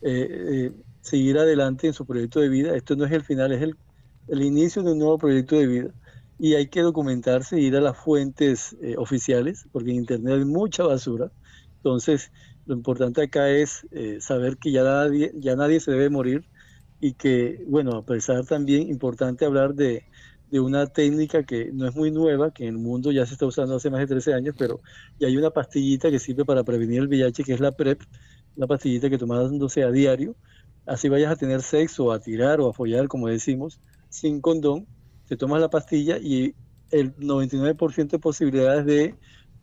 Eh, 0.00 0.28
eh, 0.30 0.72
seguir 1.02 1.36
adelante 1.36 1.86
en 1.86 1.92
su 1.92 2.06
proyecto 2.06 2.40
de 2.40 2.48
vida. 2.48 2.74
Esto 2.74 2.96
no 2.96 3.04
es 3.04 3.12
el 3.12 3.22
final, 3.24 3.52
es 3.52 3.60
el, 3.60 3.76
el 4.28 4.42
inicio 4.42 4.82
de 4.82 4.92
un 4.92 5.00
nuevo 5.00 5.18
proyecto 5.18 5.54
de 5.58 5.66
vida. 5.66 5.90
Y 6.38 6.54
hay 6.54 6.68
que 6.68 6.80
documentarse, 6.80 7.60
ir 7.60 7.76
a 7.76 7.82
las 7.82 7.98
fuentes 7.98 8.74
oficiales, 8.96 9.66
porque 9.70 9.90
en 9.90 9.96
Internet 9.96 10.36
hay 10.38 10.44
mucha 10.46 10.84
basura. 10.84 11.30
Entonces, 11.76 12.32
lo 12.64 12.74
importante 12.74 13.20
acá 13.20 13.50
es 13.50 13.86
saber 14.20 14.56
que 14.56 14.72
ya 14.72 14.82
nadie, 14.82 15.32
ya 15.34 15.56
nadie 15.56 15.80
se 15.80 15.90
debe 15.90 16.08
morir 16.08 16.48
y 17.00 17.12
que, 17.12 17.62
bueno, 17.68 17.98
a 17.98 18.02
pesar 18.02 18.46
también 18.46 18.88
importante 18.88 19.44
hablar 19.44 19.74
de, 19.74 20.06
de 20.50 20.60
una 20.60 20.86
técnica 20.86 21.42
que 21.42 21.70
no 21.72 21.86
es 21.88 21.94
muy 21.94 22.10
nueva, 22.10 22.52
que 22.52 22.66
en 22.66 22.74
el 22.74 22.78
mundo 22.80 23.10
ya 23.10 23.26
se 23.26 23.34
está 23.34 23.46
usando 23.46 23.76
hace 23.76 23.90
más 23.90 24.00
de 24.00 24.06
13 24.06 24.34
años, 24.34 24.54
pero 24.56 24.80
ya 25.18 25.26
hay 25.26 25.36
una 25.36 25.50
pastillita 25.50 26.10
que 26.10 26.18
sirve 26.18 26.44
para 26.44 26.62
prevenir 26.62 27.00
el 27.00 27.08
VIH, 27.08 27.44
que 27.44 27.52
es 27.52 27.60
la 27.60 27.72
PrEP, 27.72 28.00
una 28.56 28.66
pastillita 28.66 29.10
que 29.10 29.18
tomándose 29.18 29.82
a 29.82 29.90
diario, 29.90 30.36
así 30.86 31.08
vayas 31.08 31.32
a 31.32 31.36
tener 31.36 31.62
sexo, 31.62 32.12
a 32.12 32.20
tirar 32.20 32.60
o 32.60 32.68
a 32.68 32.72
follar, 32.72 33.08
como 33.08 33.28
decimos, 33.28 33.80
sin 34.08 34.40
condón, 34.40 34.86
te 35.28 35.36
tomas 35.36 35.60
la 35.60 35.68
pastilla 35.68 36.18
y 36.18 36.54
el 36.90 37.16
99% 37.16 38.10
de 38.10 38.18
posibilidades 38.18 38.86
de 38.86 39.14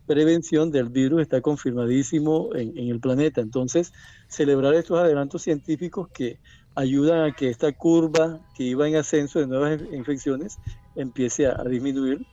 prevención 0.06 0.70
del 0.70 0.90
virus 0.90 1.22
está 1.22 1.40
confirmadísimo 1.40 2.54
en, 2.54 2.78
en 2.78 2.90
el 2.90 3.00
planeta. 3.00 3.40
Entonces, 3.40 3.94
celebrar 4.28 4.74
estos 4.74 5.00
adelantos 5.00 5.42
científicos 5.42 6.10
que 6.10 6.40
ayudan 6.76 7.30
a 7.30 7.36
que 7.36 7.50
esta 7.50 7.72
curva 7.72 8.40
que 8.56 8.64
iba 8.64 8.88
en 8.88 8.96
ascenso 8.96 9.40
de 9.40 9.48
nuevas 9.48 9.80
infecciones 9.92 10.60
empiece 10.96 11.48
a, 11.48 11.64
disminuir 11.64 12.26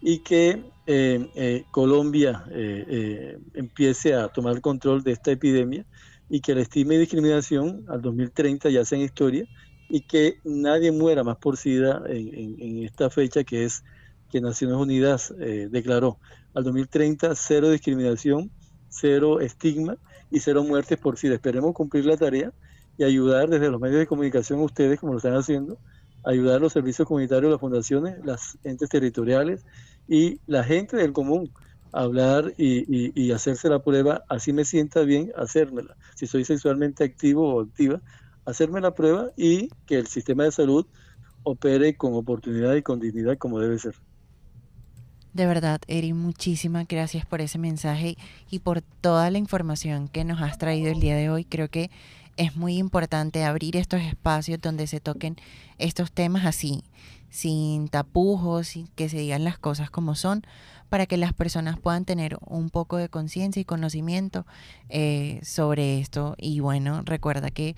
y 0.00 0.18
que 0.18 0.62
eh, 0.86 1.30
eh, 1.34 1.64
Colombia 1.70 2.44
eh, 2.50 3.38
empiece 3.54 4.14
a 4.14 4.28
tomar 4.28 4.60
control 4.60 5.02
de 5.02 5.12
esta 5.12 5.30
epidemia 5.30 5.84
y 6.28 6.40
que 6.40 6.54
la 6.54 6.62
estima 6.62 6.94
y 6.94 6.98
discriminación 6.98 7.84
al 7.88 8.00
2030 8.02 8.70
ya 8.70 8.84
sea 8.84 8.98
en 8.98 9.04
historia 9.04 9.46
y 9.88 10.00
que 10.00 10.38
nadie 10.44 10.90
muera 10.90 11.22
más 11.22 11.36
por 11.36 11.56
SIDA 11.56 12.02
en, 12.06 12.84
esta 12.84 13.10
fecha 13.10 13.44
que 13.44 13.64
es 13.64 13.84
que 14.30 14.40
Naciones 14.40 14.76
Unidas 14.76 15.34
declaró 15.36 16.18
al 16.54 16.64
2030 16.64 17.34
cero 17.34 17.68
discriminación, 17.68 18.50
cero 18.88 19.40
estigma 19.40 19.98
y 20.30 20.40
cero 20.40 20.64
muertes 20.64 20.96
por 20.96 21.18
SIDA. 21.18 21.34
Esperemos 21.34 21.74
cumplir 21.74 22.06
la 22.06 22.16
tarea 22.16 22.52
y 22.98 23.04
ayudar 23.04 23.48
desde 23.48 23.70
los 23.70 23.80
medios 23.80 24.00
de 24.00 24.06
comunicación 24.06 24.60
ustedes, 24.60 25.00
como 25.00 25.12
lo 25.12 25.18
están 25.18 25.34
haciendo, 25.34 25.78
ayudar 26.24 26.56
a 26.56 26.60
los 26.60 26.72
servicios 26.72 27.06
comunitarios, 27.06 27.50
las 27.50 27.60
fundaciones, 27.60 28.24
las 28.24 28.58
entes 28.64 28.88
territoriales 28.88 29.64
y 30.08 30.40
la 30.46 30.64
gente 30.64 30.96
del 30.96 31.12
común 31.12 31.50
a 31.92 32.02
hablar 32.02 32.54
y, 32.56 33.12
y, 33.20 33.32
hacerse 33.32 33.68
la 33.68 33.80
prueba, 33.80 34.24
así 34.28 34.52
me 34.52 34.64
sienta 34.64 35.02
bien, 35.02 35.30
hacérmela. 35.36 35.94
Si 36.14 36.26
soy 36.26 36.44
sexualmente 36.44 37.04
activo 37.04 37.54
o 37.54 37.60
activa, 37.60 38.00
hacerme 38.46 38.80
la 38.80 38.94
prueba 38.94 39.30
y 39.36 39.68
que 39.86 39.98
el 39.98 40.06
sistema 40.06 40.44
de 40.44 40.52
salud 40.52 40.86
opere 41.42 41.94
con 41.96 42.14
oportunidad 42.14 42.74
y 42.74 42.82
con 42.82 42.98
dignidad 42.98 43.36
como 43.36 43.58
debe 43.58 43.78
ser. 43.78 43.94
De 45.34 45.46
verdad, 45.46 45.80
Eri, 45.86 46.12
muchísimas 46.12 46.86
gracias 46.86 47.24
por 47.24 47.40
ese 47.40 47.58
mensaje 47.58 48.18
y 48.50 48.58
por 48.58 48.82
toda 48.82 49.30
la 49.30 49.38
información 49.38 50.08
que 50.08 50.24
nos 50.24 50.42
has 50.42 50.58
traído 50.58 50.92
el 50.92 51.00
día 51.00 51.16
de 51.16 51.30
hoy. 51.30 51.44
Creo 51.46 51.68
que 51.68 51.90
es 52.36 52.56
muy 52.56 52.78
importante 52.78 53.44
abrir 53.44 53.76
estos 53.76 54.00
espacios 54.00 54.60
donde 54.60 54.86
se 54.86 55.00
toquen 55.00 55.36
estos 55.78 56.12
temas 56.12 56.44
así, 56.46 56.82
sin 57.30 57.88
tapujos, 57.88 58.76
y 58.76 58.88
que 58.94 59.08
se 59.08 59.18
digan 59.18 59.44
las 59.44 59.58
cosas 59.58 59.90
como 59.90 60.14
son, 60.14 60.42
para 60.88 61.06
que 61.06 61.16
las 61.16 61.32
personas 61.32 61.78
puedan 61.78 62.04
tener 62.04 62.36
un 62.46 62.68
poco 62.68 62.98
de 62.98 63.08
conciencia 63.08 63.60
y 63.60 63.64
conocimiento 63.64 64.46
eh, 64.90 65.40
sobre 65.42 66.00
esto. 66.00 66.34
Y 66.36 66.60
bueno, 66.60 67.02
recuerda 67.04 67.50
que 67.50 67.76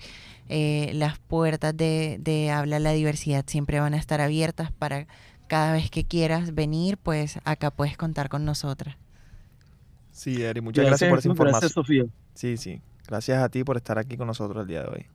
eh, 0.49 0.91
las 0.93 1.17
puertas 1.19 1.75
de, 1.77 2.17
de 2.19 2.51
Habla 2.51 2.79
la 2.79 2.91
Diversidad 2.91 3.45
siempre 3.47 3.79
van 3.79 3.93
a 3.93 3.97
estar 3.97 4.19
abiertas 4.19 4.71
para 4.71 5.07
cada 5.47 5.73
vez 5.73 5.89
que 5.89 6.03
quieras 6.03 6.53
venir, 6.53 6.97
pues 6.97 7.39
acá 7.45 7.71
puedes 7.71 7.95
contar 7.97 8.29
con 8.29 8.45
nosotras. 8.45 8.97
Sí, 10.11 10.41
Eri, 10.41 10.61
muchas 10.61 10.85
gracias, 10.85 11.09
por 11.09 11.19
esa 11.19 11.27
información. 11.27 11.59
Gracias, 11.59 11.71
Sofía. 11.73 12.05
Sí, 12.33 12.57
sí. 12.57 12.81
Gracias 13.07 13.41
a 13.41 13.49
ti 13.49 13.63
por 13.63 13.77
estar 13.77 13.97
aquí 13.97 14.17
con 14.17 14.27
nosotros 14.27 14.61
el 14.61 14.67
día 14.67 14.83
de 14.83 14.89
hoy. 14.89 15.05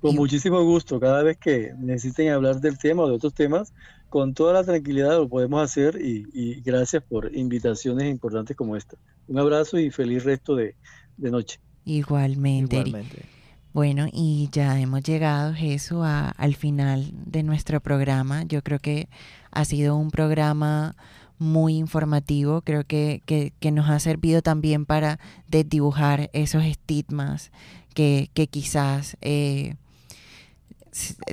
Con 0.00 0.14
muchísimo 0.14 0.62
gusto. 0.62 0.98
Cada 0.98 1.22
vez 1.22 1.36
que 1.36 1.72
necesiten 1.78 2.30
hablar 2.30 2.60
del 2.60 2.78
tema 2.78 3.02
o 3.02 3.08
de 3.08 3.14
otros 3.14 3.34
temas, 3.34 3.72
con 4.08 4.34
toda 4.34 4.54
la 4.54 4.64
tranquilidad 4.64 5.18
lo 5.18 5.28
podemos 5.28 5.62
hacer 5.62 5.98
y, 6.00 6.60
gracias 6.62 7.02
por 7.02 7.34
invitaciones 7.34 8.10
importantes 8.10 8.56
como 8.56 8.76
esta. 8.76 8.96
Un 9.28 9.38
abrazo 9.38 9.78
y 9.78 9.90
feliz 9.90 10.24
resto 10.24 10.56
de, 10.56 10.74
noche. 11.18 11.60
Igualmente. 11.84 12.76
Igualmente. 12.76 13.24
Bueno, 13.72 14.06
y 14.10 14.48
ya 14.50 14.80
hemos 14.80 15.02
llegado, 15.02 15.54
Jesús, 15.54 16.04
al 16.04 16.54
final 16.56 17.12
de 17.14 17.44
nuestro 17.44 17.80
programa. 17.80 18.42
Yo 18.44 18.62
creo 18.62 18.80
que 18.80 19.08
ha 19.52 19.64
sido 19.64 19.96
un 19.96 20.10
programa 20.10 20.96
muy 21.40 21.76
informativo, 21.78 22.60
creo 22.60 22.84
que, 22.84 23.22
que, 23.26 23.70
nos 23.72 23.88
ha 23.88 23.98
servido 23.98 24.42
también 24.42 24.84
para 24.84 25.18
desdibujar 25.48 26.28
esos 26.34 26.64
estigmas 26.64 27.50
que, 27.94 28.30
que 28.34 28.46
quizás 28.46 29.16
eh, 29.22 29.74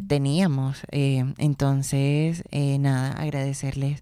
teníamos. 0.07 0.79
Eh, 0.91 1.25
entonces, 1.37 2.43
eh, 2.51 2.79
nada, 2.79 3.11
agradecerles 3.11 4.01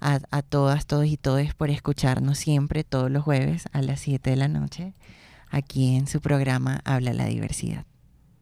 a, 0.00 0.20
a 0.30 0.42
todas, 0.42 0.86
todos 0.86 1.06
y 1.06 1.16
todos 1.16 1.54
por 1.54 1.70
escucharnos 1.70 2.36
siempre, 2.36 2.84
todos 2.84 3.10
los 3.10 3.24
jueves 3.24 3.64
a 3.72 3.80
las 3.80 4.00
7 4.00 4.28
de 4.28 4.36
la 4.36 4.48
noche, 4.48 4.92
aquí 5.48 5.96
en 5.96 6.06
su 6.06 6.20
programa 6.20 6.82
Habla 6.84 7.14
la 7.14 7.24
Diversidad. 7.24 7.86